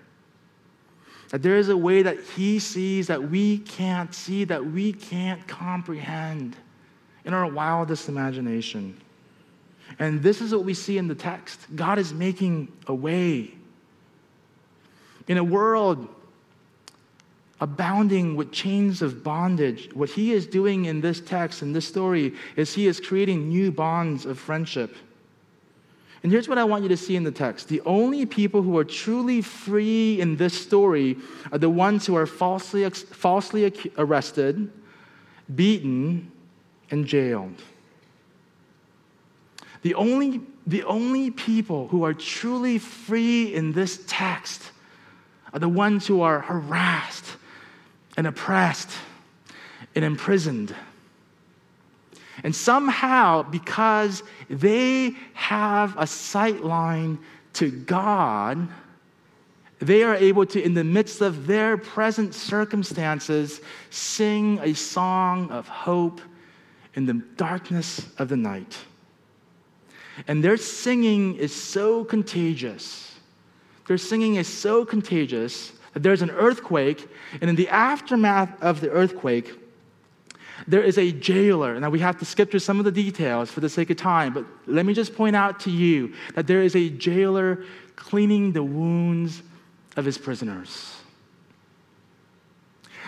That 1.31 1.43
there 1.43 1.57
is 1.57 1.69
a 1.69 1.77
way 1.77 2.03
that 2.03 2.21
He 2.37 2.59
sees 2.59 3.09
that 3.09 3.31
we 3.31 3.59
can't 3.59 4.15
see, 4.15 4.45
that 4.45 4.65
we 4.65 4.93
can't 4.93 5.47
comprehend 5.49 6.57
in 7.25 7.35
our 7.35 7.47
wildest 7.47 8.09
imagination. 8.09 9.01
And 9.99 10.23
this 10.23 10.41
is 10.41 10.53
what 10.53 10.65
we 10.65 10.75
see 10.75 10.99
in 10.99 11.09
the 11.09 11.15
text 11.15 11.61
God 11.75 11.99
is 11.99 12.13
making 12.13 12.73
a 12.87 12.95
way. 12.95 13.55
In 15.29 15.39
a 15.39 15.45
world 15.45 16.09
abounding 17.61 18.37
with 18.37 18.53
chains 18.53 19.01
of 19.01 19.23
bondage, 19.23 19.89
what 19.95 20.11
He 20.11 20.33
is 20.33 20.47
doing 20.47 20.85
in 20.85 21.01
this 21.01 21.21
text, 21.21 21.63
in 21.63 21.73
this 21.73 21.87
story, 21.87 22.35
is 22.57 22.75
He 22.75 22.87
is 22.87 23.01
creating 23.01 23.49
new 23.49 23.71
bonds 23.71 24.27
of 24.27 24.39
friendship. 24.39 24.95
And 26.23 26.33
here's 26.33 26.49
what 26.49 26.57
I 26.57 26.65
want 26.65 26.83
you 26.83 26.89
to 26.89 26.97
see 26.97 27.17
in 27.17 27.23
the 27.23 27.31
text 27.31 27.69
the 27.69 27.83
only 27.83 28.27
people 28.27 28.63
who 28.63 28.77
are 28.79 28.85
truly 28.85 29.43
free 29.43 30.21
in 30.21 30.37
this 30.37 30.55
story 30.61 31.17
are 31.53 31.59
the 31.59 31.71
ones 31.71 32.07
who 32.07 32.17
are 32.17 32.27
falsely, 32.27 32.89
falsely 32.89 33.73
arrested, 33.99 34.71
beaten, 35.55 36.33
and 36.91 37.07
jailed. 37.07 37.63
The 39.85 39.95
only, 39.97 40.41
the 40.67 40.83
only 40.85 41.31
people 41.31 41.89
who 41.89 42.05
are 42.05 42.15
truly 42.15 42.79
free 42.79 43.55
in 43.55 43.73
this 43.73 44.03
text 44.07 44.63
are 45.53 45.59
the 45.59 45.69
ones 45.69 46.07
who 46.07 46.23
are 46.23 46.41
harassed 46.41 47.37
and 48.17 48.27
oppressed 48.27 48.89
and 49.95 50.03
imprisoned. 50.03 50.75
And 52.43 52.57
somehow, 52.57 53.43
because 53.43 54.23
they 54.49 55.17
have 55.35 55.95
a 55.99 56.07
sight 56.07 56.65
line 56.65 57.19
to 57.53 57.71
God, 57.71 58.67
they 59.81 60.03
are 60.03 60.15
able 60.15 60.47
to, 60.47 60.63
in 60.63 60.73
the 60.73 60.83
midst 60.83 61.21
of 61.21 61.47
their 61.47 61.77
present 61.77 62.35
circumstances, 62.35 63.61
sing 63.91 64.61
a 64.63 64.73
song 64.73 65.51
of 65.51 65.69
hope 65.69 66.23
in 66.95 67.05
the 67.05 67.23
darkness 67.37 68.09
of 68.17 68.31
the 68.31 68.37
night. 68.39 68.79
And 70.29 70.43
their 70.43 70.57
singing 70.57 71.37
is 71.37 71.55
so 71.55 72.05
contagious. 72.05 73.15
Their 73.87 73.99
singing 73.99 74.37
is 74.37 74.49
so 74.49 74.85
contagious 74.85 75.73
that 75.93 76.03
there's 76.03 76.23
an 76.23 76.31
earthquake, 76.31 77.09
and 77.41 77.49
in 77.49 77.57
the 77.57 77.69
aftermath 77.69 78.61
of 78.63 78.81
the 78.81 78.91
earthquake, 78.91 79.53
there 80.67 80.83
is 80.83 80.99
a 80.99 81.13
jailer. 81.13 81.79
Now, 81.79 81.91
we 81.91 81.99
have 82.01 82.19
to 82.19 82.25
skip 82.25 82.51
through 82.51 82.61
some 82.61 82.79
of 82.79 82.85
the 82.85 82.93
details 82.93 83.51
for 83.51 83.61
the 83.61 83.69
sake 83.69 83.91
of 83.91 83.97
time, 83.97 84.33
but 84.33 84.45
let 84.67 84.87
me 84.87 84.95
just 84.95 85.15
point 85.15 85.37
out 85.37 85.61
to 85.61 85.71
you 85.71 86.15
that 86.35 86.47
there 86.47 86.63
is 86.63 86.75
a 86.75 86.89
jailer 86.91 87.65
cleaning 87.97 88.53
the 88.53 88.63
wounds 88.63 89.43
of 89.97 90.05
his 90.05 90.19
prisoners. 90.19 90.97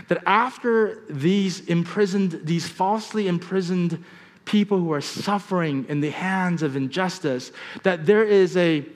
That 0.08 0.22
after 0.26 1.02
these 1.08 1.60
imprisoned, 1.60 2.40
these 2.44 2.68
falsely 2.68 3.28
imprisoned 3.28 4.04
people 4.46 4.78
who 4.78 4.92
are 4.92 5.02
suffering 5.02 5.84
in 5.88 6.00
the 6.00 6.10
hands 6.10 6.62
of 6.62 6.74
injustice, 6.76 7.52
that 7.82 8.06
there 8.06 8.24
is 8.24 8.56
a, 8.56 8.86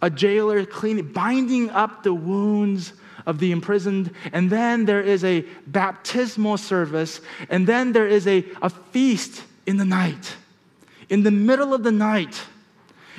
a 0.00 0.08
jailer 0.08 0.64
cleaning, 0.64 1.12
binding 1.12 1.70
up 1.70 2.04
the 2.04 2.14
wounds 2.14 2.92
of 3.26 3.40
the 3.40 3.50
imprisoned, 3.50 4.14
and 4.32 4.48
then 4.48 4.84
there 4.84 5.02
is 5.02 5.24
a 5.24 5.44
baptismal 5.66 6.56
service, 6.56 7.20
and 7.50 7.66
then 7.66 7.92
there 7.92 8.06
is 8.06 8.26
a, 8.26 8.44
a 8.62 8.70
feast 8.70 9.42
in 9.66 9.76
the 9.76 9.84
night. 9.84 10.36
In 11.08 11.24
the 11.24 11.30
middle 11.30 11.74
of 11.74 11.82
the 11.82 11.92
night, 11.92 12.40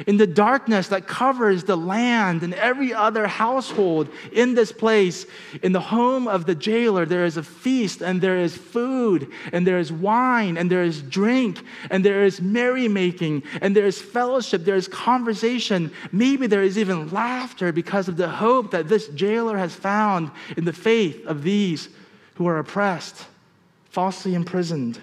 in 0.08 0.18
the 0.18 0.28
darkness 0.28 0.88
that 0.90 1.08
covers 1.08 1.64
the 1.64 1.76
land 1.76 2.44
and 2.44 2.54
every 2.54 2.94
other 2.94 3.28
household 3.28 4.10
in 4.32 4.56
this 4.56 4.72
place, 4.72 5.26
in 5.62 5.72
the 5.72 5.80
home 5.80 6.28
of 6.28 6.46
the 6.46 6.56
jailer, 6.56 7.06
there 7.06 7.26
is 7.26 7.38
a 7.38 7.44
feast 7.44 8.02
and 8.02 8.22
there 8.22 8.38
is 8.38 8.56
food 8.56 9.32
and 9.52 9.66
there 9.66 9.80
is 9.80 9.92
wine 9.92 10.58
and 10.58 10.70
there 10.70 10.84
is 10.84 11.02
drink 11.02 11.64
and 11.90 12.04
there 12.04 12.24
is 12.24 12.42
merrymaking 12.42 13.44
and 13.62 13.76
there 13.76 13.88
is 13.88 14.02
fellowship, 14.02 14.64
there 14.64 14.76
is 14.76 14.88
conversation. 14.88 15.92
Maybe 16.12 16.48
there 16.48 16.64
is 16.64 16.78
even 16.78 17.10
laughter 17.10 17.72
because 17.72 18.08
of 18.08 18.18
the 18.18 18.30
hope 18.30 18.72
that 18.72 18.88
this 18.88 19.08
jailer 19.10 19.58
has 19.58 19.74
found 19.74 20.32
in 20.58 20.66
the 20.66 20.74
faith 20.74 21.26
of 21.26 21.44
these 21.44 21.90
who 22.36 22.48
are 22.48 22.60
oppressed, 22.60 23.26
falsely 23.90 24.34
imprisoned. 24.34 25.00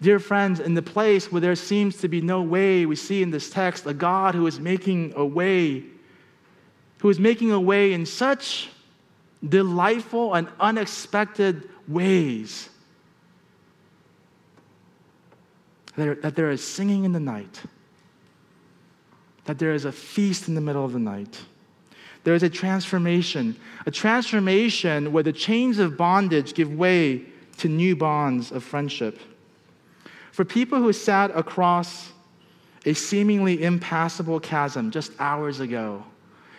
Dear 0.00 0.18
friends, 0.18 0.60
in 0.60 0.74
the 0.74 0.82
place 0.82 1.32
where 1.32 1.40
there 1.40 1.54
seems 1.56 1.96
to 1.98 2.08
be 2.08 2.20
no 2.20 2.42
way, 2.42 2.84
we 2.84 2.96
see 2.96 3.22
in 3.22 3.30
this 3.30 3.48
text 3.48 3.86
a 3.86 3.94
God 3.94 4.34
who 4.34 4.46
is 4.46 4.60
making 4.60 5.14
a 5.16 5.24
way, 5.24 5.84
who 6.98 7.08
is 7.08 7.18
making 7.18 7.50
a 7.50 7.60
way 7.60 7.92
in 7.92 8.04
such 8.04 8.68
delightful 9.46 10.34
and 10.34 10.48
unexpected 10.60 11.68
ways 11.88 12.68
that 15.94 16.36
there 16.36 16.50
is 16.50 16.62
singing 16.62 17.04
in 17.04 17.12
the 17.12 17.20
night, 17.20 17.62
that 19.46 19.58
there 19.58 19.72
is 19.72 19.86
a 19.86 19.92
feast 19.92 20.46
in 20.46 20.54
the 20.54 20.60
middle 20.60 20.84
of 20.84 20.92
the 20.92 20.98
night. 20.98 21.40
There 22.24 22.34
is 22.34 22.42
a 22.42 22.50
transformation, 22.50 23.56
a 23.86 23.90
transformation 23.90 25.10
where 25.12 25.22
the 25.22 25.32
chains 25.32 25.78
of 25.78 25.96
bondage 25.96 26.52
give 26.52 26.70
way 26.70 27.24
to 27.58 27.68
new 27.68 27.96
bonds 27.96 28.52
of 28.52 28.62
friendship. 28.62 29.18
For 30.36 30.44
people 30.44 30.80
who 30.80 30.92
sat 30.92 31.34
across 31.34 32.12
a 32.84 32.92
seemingly 32.92 33.62
impassable 33.62 34.38
chasm 34.38 34.90
just 34.90 35.12
hours 35.18 35.60
ago, 35.60 36.04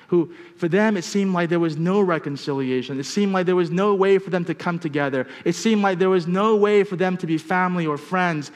who 0.08 0.34
for 0.56 0.68
them 0.68 0.98
it 0.98 1.04
seemed 1.04 1.36
like 1.36 1.50
there 1.50 1.60
was 1.60 1.78
no 1.78 2.02
reconciliation. 2.02 3.00
It 3.00 3.04
seemed 3.04 3.34
like 3.34 3.46
there 3.46 3.56
was 3.56 3.70
no 3.70 3.94
way 3.94 4.18
for 4.18 4.32
them 4.32 4.44
to 4.46 4.56
come 4.56 4.80
together. 4.80 5.28
It 5.46 5.54
seemed 5.54 5.84
like 5.84 6.00
there 6.00 6.10
was 6.10 6.26
no 6.26 6.56
way 6.56 6.84
for 6.84 6.96
them 6.96 7.18
to 7.18 7.28
be 7.28 7.38
family 7.38 7.86
or 7.86 8.00
friends. 8.00 8.50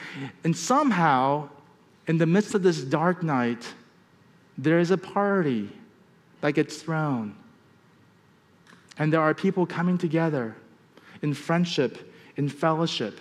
And 0.44 0.58
somehow, 0.58 1.50
in 2.08 2.18
the 2.18 2.26
midst 2.26 2.56
of 2.56 2.64
this 2.64 2.82
dark 2.82 3.22
night, 3.22 3.76
there 4.58 4.80
is 4.80 4.90
a 4.90 4.98
party 4.98 5.70
that 6.42 6.54
gets 6.54 6.78
thrown. 6.78 7.36
And 8.98 9.14
there 9.14 9.22
are 9.22 9.36
people 9.36 9.68
coming 9.68 10.00
together 10.00 10.56
in 11.22 11.36
friendship, 11.36 12.12
in 12.38 12.50
fellowship 12.50 13.20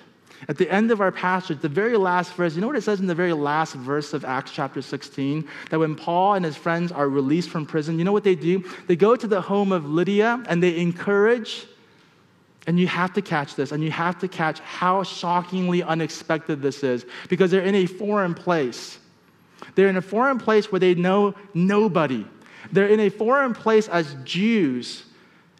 at 0.49 0.57
the 0.57 0.71
end 0.71 0.91
of 0.91 1.01
our 1.01 1.13
passage, 1.13 1.61
the 1.61 1.69
very 1.69 1.97
last 1.97 2.33
verse, 2.35 2.55
you 2.55 2.61
know 2.61 2.67
what 2.67 2.77
it 2.77 2.83
says 2.83 3.01
in 3.01 3.07
the 3.07 3.15
very 3.15 3.33
last 3.33 3.75
verse 3.75 4.15
of 4.15 4.25
Acts 4.25 4.53
chapter 4.53 4.81
16? 4.81 5.47
That 5.71 5.79
when 5.79 5.95
Paul 5.95 6.35
and 6.35 6.45
his 6.45 6.57
friends 6.57 6.93
are 6.93 7.09
released 7.09 7.51
from 7.51 7.67
prison, 7.67 7.99
you 7.99 8.05
know 8.05 8.13
what 8.13 8.25
they 8.25 8.35
do? 8.35 8.65
They 8.87 8.97
go 8.97 9.17
to 9.17 9.27
the 9.27 9.41
home 9.41 9.71
of 9.73 9.89
Lydia 9.89 10.43
and 10.49 10.63
they 10.63 10.79
encourage, 10.79 11.67
and 12.67 12.81
you 12.81 12.87
have 12.87 13.13
to 13.15 13.23
catch 13.23 13.55
this, 13.55 13.71
and 13.73 13.83
you 13.85 13.91
have 13.91 14.19
to 14.21 14.29
catch 14.29 14.61
how 14.61 15.03
shockingly 15.03 15.83
unexpected 15.83 16.63
this 16.63 16.83
is, 16.83 17.05
because 17.29 17.51
they're 17.51 17.63
in 17.63 17.75
a 17.75 17.87
foreign 17.87 18.35
place. 18.35 18.99
They're 19.75 19.89
in 19.89 19.97
a 19.97 20.03
foreign 20.03 20.39
place 20.39 20.73
where 20.73 20.79
they 20.79 20.95
know 20.95 21.35
nobody. 21.53 22.27
They're 22.73 22.89
in 22.89 23.01
a 23.01 23.11
foreign 23.11 23.53
place 23.53 23.89
as 23.89 24.17
Jews 24.25 25.05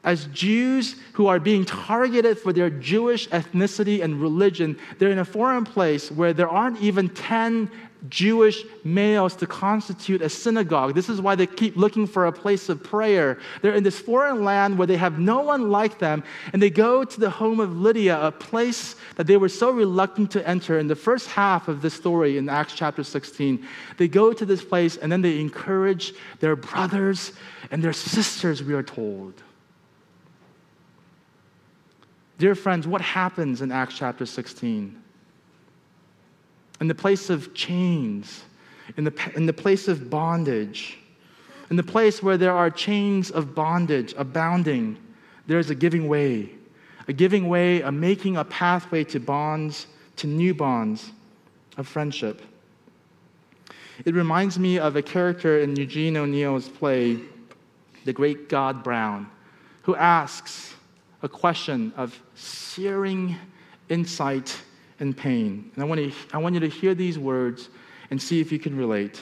as 0.03 0.27
Jews 0.27 0.97
who 1.13 1.27
are 1.27 1.39
being 1.39 1.65
targeted 1.65 2.39
for 2.39 2.53
their 2.53 2.71
Jewish 2.71 3.29
ethnicity 3.29 4.03
and 4.03 4.21
religion, 4.21 4.79
they're 4.99 5.11
in 5.11 5.19
a 5.19 5.25
foreign 5.25 5.65
place 5.65 6.11
where 6.11 6.33
there 6.33 6.49
aren't 6.49 6.81
even 6.81 7.11
10 7.11 7.71
Jewish 8.09 8.65
males 8.83 9.37
to 9.37 9.47
constitute 9.47 10.23
a 10.23 10.29
synagogue. 10.31 10.95
This 10.95 11.11
is 11.11 11.21
why 11.21 11.35
they 11.35 11.47
keep 11.47 11.77
looking 11.77 12.07
for 12.07 12.25
a 12.25 12.33
place 12.33 12.71
of 12.71 12.83
prayer. 12.83 13.39
They're 13.61 13.75
in 13.75 13.83
this 13.83 13.99
foreign 13.99 14.43
land 14.43 14.79
where 14.79 14.87
they 14.87 14.97
have 14.97 15.19
no 15.19 15.41
one 15.41 15.71
like 15.71 15.99
them, 15.99 16.25
and 16.55 16.63
they 16.63 16.71
go 16.71 17.05
to 17.05 17.21
the 17.21 17.29
home 17.29 17.61
of 17.61 17.77
Lydia, 17.77 18.19
a 18.19 18.33
place 18.33 18.97
that 19.17 19.27
they 19.27 19.37
were 19.37 19.51
so 19.51 19.71
reluctant 19.71 20.31
to 20.31 20.49
enter. 20.49 20.79
In 20.79 20.87
the 20.87 20.97
first 20.97 21.29
half 21.29 21.69
of 21.69 21.83
this 21.83 21.93
story 21.93 22.39
in 22.39 22.49
Acts 22.49 22.73
chapter 22.73 23.05
16, 23.05 23.67
they 23.99 24.09
go 24.09 24.33
to 24.33 24.47
this 24.47 24.65
place 24.65 24.97
and 24.97 25.13
then 25.13 25.21
they 25.21 25.39
encourage 25.39 26.15
their 26.39 26.57
brothers 26.57 27.33
and 27.71 27.85
their 27.85 27.93
sisters, 27.93 28.63
we 28.63 28.73
are 28.73 28.83
told. 28.83 29.43
Dear 32.41 32.55
friends, 32.55 32.87
what 32.87 33.03
happens 33.03 33.61
in 33.61 33.71
Acts 33.71 33.99
chapter 33.99 34.25
16? 34.25 34.99
In 36.81 36.89
the 36.89 36.95
place 36.95 37.29
of 37.29 37.53
chains, 37.53 38.45
in 38.97 39.05
the, 39.05 39.33
in 39.37 39.45
the 39.45 39.53
place 39.53 39.89
of 39.89 40.09
bondage, 40.09 40.99
in 41.69 41.77
the 41.77 41.83
place 41.83 42.23
where 42.23 42.39
there 42.39 42.57
are 42.57 42.71
chains 42.71 43.31
of 43.31 43.55
bondage 43.55 44.15
abounding, 44.17 44.97
there's 45.49 45.69
a 45.69 45.75
giving 45.75 46.09
way, 46.09 46.49
a 47.09 47.13
giving 47.13 47.47
way, 47.47 47.83
a 47.83 47.93
making 47.93 48.39
a 48.39 48.45
pathway 48.45 49.05
to 49.05 49.21
bonds, 49.21 49.87
to 50.17 50.27
new 50.27 50.55
bonds 50.55 51.13
of 51.77 51.87
friendship. 51.87 52.41
It 54.07 54.15
reminds 54.15 54.59
me 54.59 54.79
of 54.79 54.97
a 54.97 55.03
character 55.03 55.61
in 55.61 55.77
Eugene 55.77 56.17
O'Neill's 56.17 56.71
play, 56.71 57.19
The 58.07 58.15
Great 58.15 58.49
God 58.49 58.83
Brown, 58.83 59.31
who 59.83 59.95
asks, 59.95 60.77
a 61.23 61.29
question 61.29 61.93
of 61.97 62.21
searing 62.35 63.37
insight 63.89 64.57
and 65.01 65.17
pain. 65.17 65.71
And 65.75 65.83
I 65.83 65.87
want, 65.87 66.01
to, 66.01 66.13
I 66.33 66.39
want 66.39 66.55
you 66.55 66.61
to 66.61 66.69
hear 66.69 66.95
these 66.95 67.19
words 67.19 67.69
and 68.11 68.21
see 68.21 68.41
if 68.41 68.53
you 68.53 68.59
can 68.59 68.77
relate. 68.77 69.21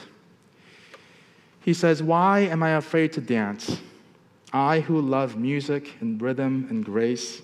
He 1.61 1.73
says, 1.73 2.01
Why 2.01 2.39
am 2.39 2.63
I 2.63 2.71
afraid 2.71 3.13
to 3.13 3.21
dance? 3.21 3.79
I 4.51 4.79
who 4.79 5.01
love 5.01 5.37
music 5.37 5.95
and 5.99 6.21
rhythm 6.21 6.67
and 6.69 6.83
grace 6.83 7.41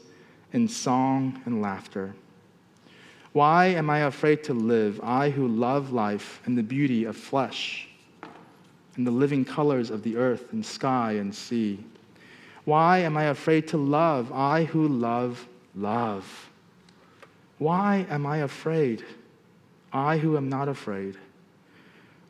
and 0.53 0.69
song 0.69 1.41
and 1.45 1.61
laughter. 1.61 2.15
Why 3.33 3.65
am 3.65 3.89
I 3.89 3.99
afraid 3.99 4.43
to 4.45 4.53
live? 4.53 4.99
I 5.03 5.29
who 5.29 5.47
love 5.47 5.91
life 5.91 6.41
and 6.45 6.57
the 6.57 6.63
beauty 6.63 7.03
of 7.03 7.17
flesh 7.17 7.89
and 8.95 9.05
the 9.05 9.11
living 9.11 9.43
colors 9.43 9.89
of 9.89 10.03
the 10.03 10.15
earth 10.15 10.53
and 10.53 10.65
sky 10.65 11.13
and 11.13 11.35
sea. 11.35 11.83
Why 12.65 12.99
am 12.99 13.15
I 13.15 13.25
afraid 13.25 13.67
to 13.69 13.77
love? 13.77 14.31
I 14.33 14.63
who 14.63 14.87
love 14.87 15.47
love. 15.75 16.49
Why 17.59 18.05
am 18.09 18.25
I 18.25 18.37
afraid? 18.37 19.03
I 19.93 20.17
who 20.17 20.35
am 20.35 20.49
not 20.49 20.67
afraid. 20.67 21.15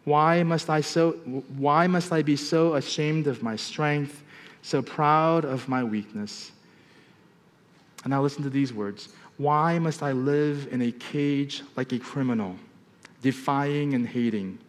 Why 0.04 0.44
must 0.44 0.70
I 0.70 0.82
so 0.82 1.14
why 1.58 1.88
must 1.88 2.12
I 2.12 2.22
be 2.22 2.36
so 2.36 2.76
ashamed 2.76 3.28
of 3.28 3.42
my 3.42 3.56
strength, 3.56 4.24
so 4.62 4.82
proud 4.82 5.46
of 5.46 5.68
my 5.68 5.84
weakness? 5.84 6.52
And 8.04 8.12
now 8.12 8.22
listen 8.22 8.44
to 8.44 8.52
these 8.52 8.72
words. 8.72 9.10
Why 9.38 9.80
must 9.80 10.04
I 10.04 10.12
live 10.12 10.68
in 10.72 10.82
a 10.84 10.92
cage 10.92 11.64
like 11.76 11.92
a 11.92 11.98
criminal, 11.98 12.56
defying 13.24 13.96
and 13.96 14.08
hating? 14.08 14.60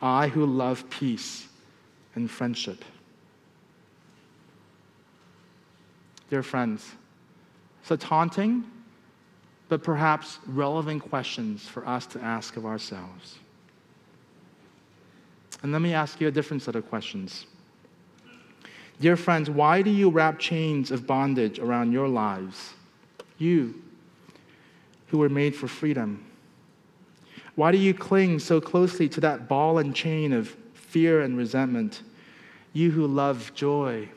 I 0.00 0.28
who 0.28 0.46
love 0.46 0.88
peace 0.88 1.46
and 2.14 2.30
friendship. 2.30 2.84
Dear 6.30 6.42
friends, 6.42 6.92
so 7.82 7.96
taunting, 7.96 8.64
but 9.68 9.82
perhaps 9.82 10.38
relevant 10.46 11.02
questions 11.02 11.66
for 11.66 11.86
us 11.86 12.06
to 12.06 12.20
ask 12.20 12.56
of 12.56 12.66
ourselves. 12.66 13.38
And 15.62 15.72
let 15.72 15.82
me 15.82 15.94
ask 15.94 16.20
you 16.20 16.28
a 16.28 16.30
different 16.30 16.62
set 16.62 16.76
of 16.76 16.88
questions. 16.88 17.46
Dear 19.00 19.16
friends, 19.16 19.50
why 19.50 19.82
do 19.82 19.90
you 19.90 20.10
wrap 20.10 20.38
chains 20.38 20.90
of 20.90 21.06
bondage 21.06 21.58
around 21.58 21.92
your 21.92 22.08
lives? 22.08 22.74
You, 23.38 23.82
who 25.08 25.18
were 25.18 25.28
made 25.28 25.54
for 25.54 25.68
freedom. 25.68 26.24
Why 27.54 27.72
do 27.72 27.78
you 27.78 27.94
cling 27.94 28.38
so 28.38 28.60
closely 28.60 29.08
to 29.10 29.20
that 29.20 29.48
ball 29.48 29.78
and 29.78 29.94
chain 29.94 30.32
of 30.32 30.48
fear 30.74 31.22
and 31.22 31.36
resentment? 31.36 32.02
You 32.72 32.90
who 32.90 33.06
love 33.06 33.52
joy 33.54 34.08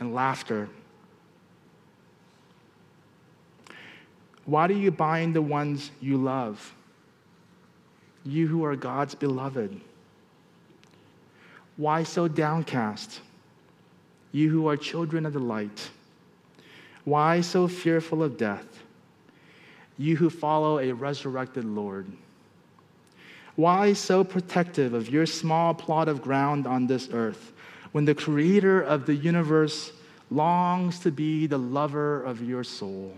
and 0.00 0.14
laughter. 0.14 0.68
Why 4.46 4.68
do 4.68 4.74
you 4.74 4.92
bind 4.92 5.34
the 5.34 5.42
ones 5.42 5.90
you 6.00 6.16
love? 6.16 6.72
You 8.24 8.46
who 8.46 8.64
are 8.64 8.76
God's 8.76 9.14
beloved. 9.14 9.80
Why 11.76 12.04
so 12.04 12.28
downcast? 12.28 13.20
You 14.32 14.50
who 14.50 14.68
are 14.68 14.76
children 14.76 15.26
of 15.26 15.32
the 15.32 15.40
light. 15.40 15.90
Why 17.04 17.40
so 17.40 17.68
fearful 17.68 18.22
of 18.22 18.38
death? 18.38 18.66
You 19.98 20.16
who 20.16 20.30
follow 20.30 20.78
a 20.78 20.92
resurrected 20.92 21.64
Lord. 21.64 22.06
Why 23.56 23.94
so 23.94 24.22
protective 24.22 24.94
of 24.94 25.08
your 25.08 25.26
small 25.26 25.74
plot 25.74 26.08
of 26.08 26.22
ground 26.22 26.66
on 26.66 26.86
this 26.86 27.08
earth 27.12 27.52
when 27.92 28.04
the 28.04 28.14
creator 28.14 28.80
of 28.80 29.06
the 29.06 29.14
universe 29.14 29.92
longs 30.30 30.98
to 31.00 31.10
be 31.10 31.46
the 31.46 31.58
lover 31.58 32.22
of 32.22 32.42
your 32.42 32.62
soul? 32.62 33.14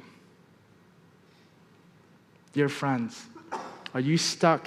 Dear 2.53 2.69
friends, 2.69 3.27
are 3.95 4.01
you 4.01 4.17
stuck 4.17 4.67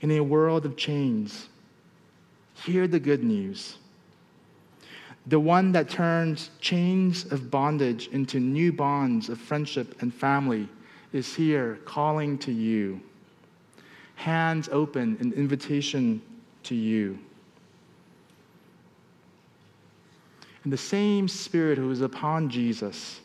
in 0.00 0.10
a 0.12 0.20
world 0.20 0.64
of 0.66 0.76
chains? 0.76 1.48
Hear 2.54 2.86
the 2.86 3.00
good 3.00 3.22
news. 3.22 3.76
The 5.26 5.38
one 5.38 5.72
that 5.72 5.88
turns 5.88 6.50
chains 6.60 7.30
of 7.30 7.50
bondage 7.50 8.08
into 8.08 8.40
new 8.40 8.72
bonds 8.72 9.28
of 9.28 9.38
friendship 9.38 10.00
and 10.00 10.12
family 10.12 10.68
is 11.12 11.34
here 11.34 11.78
calling 11.84 12.38
to 12.38 12.50
you. 12.50 13.00
Hands 14.16 14.68
open, 14.72 15.16
an 15.20 15.32
invitation 15.32 16.20
to 16.64 16.74
you. 16.74 17.18
And 20.64 20.72
the 20.72 20.78
same 20.78 21.28
Spirit 21.28 21.78
who 21.78 21.90
is 21.90 22.00
upon 22.00 22.48
Jesus, 22.48 23.20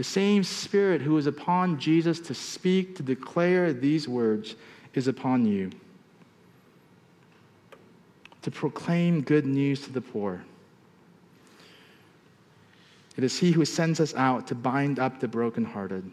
the 0.00 0.04
same 0.04 0.42
Spirit 0.42 1.02
who 1.02 1.12
was 1.12 1.26
upon 1.26 1.78
Jesus 1.78 2.20
to 2.20 2.32
speak, 2.32 2.96
to 2.96 3.02
declare 3.02 3.70
these 3.74 4.08
words, 4.08 4.54
is 4.94 5.08
upon 5.08 5.44
you 5.44 5.70
to 8.40 8.50
proclaim 8.50 9.20
good 9.20 9.44
news 9.44 9.82
to 9.82 9.92
the 9.92 10.00
poor. 10.00 10.42
It 13.18 13.24
is 13.24 13.38
He 13.38 13.52
who 13.52 13.66
sends 13.66 14.00
us 14.00 14.14
out 14.14 14.46
to 14.46 14.54
bind 14.54 14.98
up 14.98 15.20
the 15.20 15.28
brokenhearted, 15.28 16.10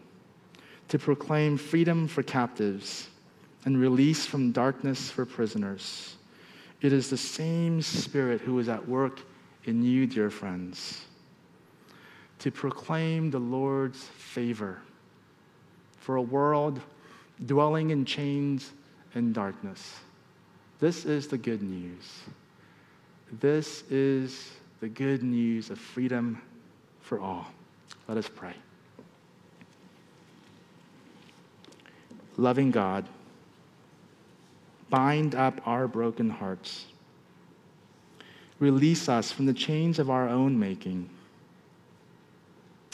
to 0.90 1.00
proclaim 1.00 1.56
freedom 1.56 2.10
for 2.10 2.24
captives 2.24 3.08
and 3.64 3.80
release 3.80 4.26
from 4.26 4.52
darkness 4.52 5.10
for 5.10 5.26
prisoners. 5.26 6.18
It 6.82 6.92
is 6.92 7.10
the 7.10 7.16
same 7.16 7.82
Spirit 7.82 8.42
who 8.42 8.60
is 8.60 8.68
at 8.68 8.86
work 8.86 9.22
in 9.64 9.82
you, 9.82 10.06
dear 10.06 10.30
friends, 10.30 11.06
to 12.40 12.52
proclaim 12.52 13.32
the 13.32 13.40
Lord's 13.40 14.04
favor 14.04 14.80
for 15.98 16.18
a 16.18 16.22
world 16.22 16.80
dwelling 17.46 17.90
in 17.90 18.06
chains 18.06 18.72
and 19.16 19.34
darkness. 19.34 20.00
This 20.80 21.06
is 21.06 21.28
the 21.28 21.38
good 21.38 21.62
news. 21.62 22.22
This 23.40 23.84
is 23.90 24.52
the 24.80 24.88
good 24.88 25.24
news 25.24 25.70
of 25.70 25.80
freedom 25.80 26.42
for 27.02 27.20
all. 27.20 27.48
Let 28.08 28.18
us 28.18 28.30
pray. 28.34 28.54
Loving 32.38 32.70
God, 32.70 33.08
bind 34.90 35.34
up 35.34 35.60
our 35.66 35.88
broken 35.88 36.30
hearts. 36.30 36.86
Release 38.60 39.10
us 39.10 39.32
from 39.32 39.48
the 39.48 39.54
chains 39.54 39.98
of 40.00 40.10
our 40.10 40.30
own 40.30 40.58
making 40.58 41.10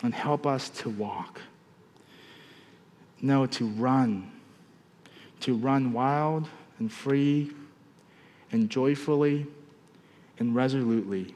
and 0.03 0.13
help 0.13 0.45
us 0.45 0.69
to 0.69 0.89
walk. 0.89 1.41
No, 3.21 3.45
to 3.47 3.65
run. 3.65 4.31
To 5.41 5.55
run 5.55 5.93
wild 5.93 6.47
and 6.79 6.91
free 6.91 7.51
and 8.51 8.69
joyfully 8.69 9.47
and 10.39 10.53
resolutely 10.53 11.33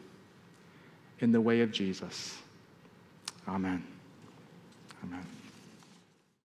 in 1.19 1.31
the 1.31 1.41
way 1.41 1.61
of 1.61 1.71
Jesus. 1.71 2.37
Amen. 3.47 3.83
Amen. 5.03 5.36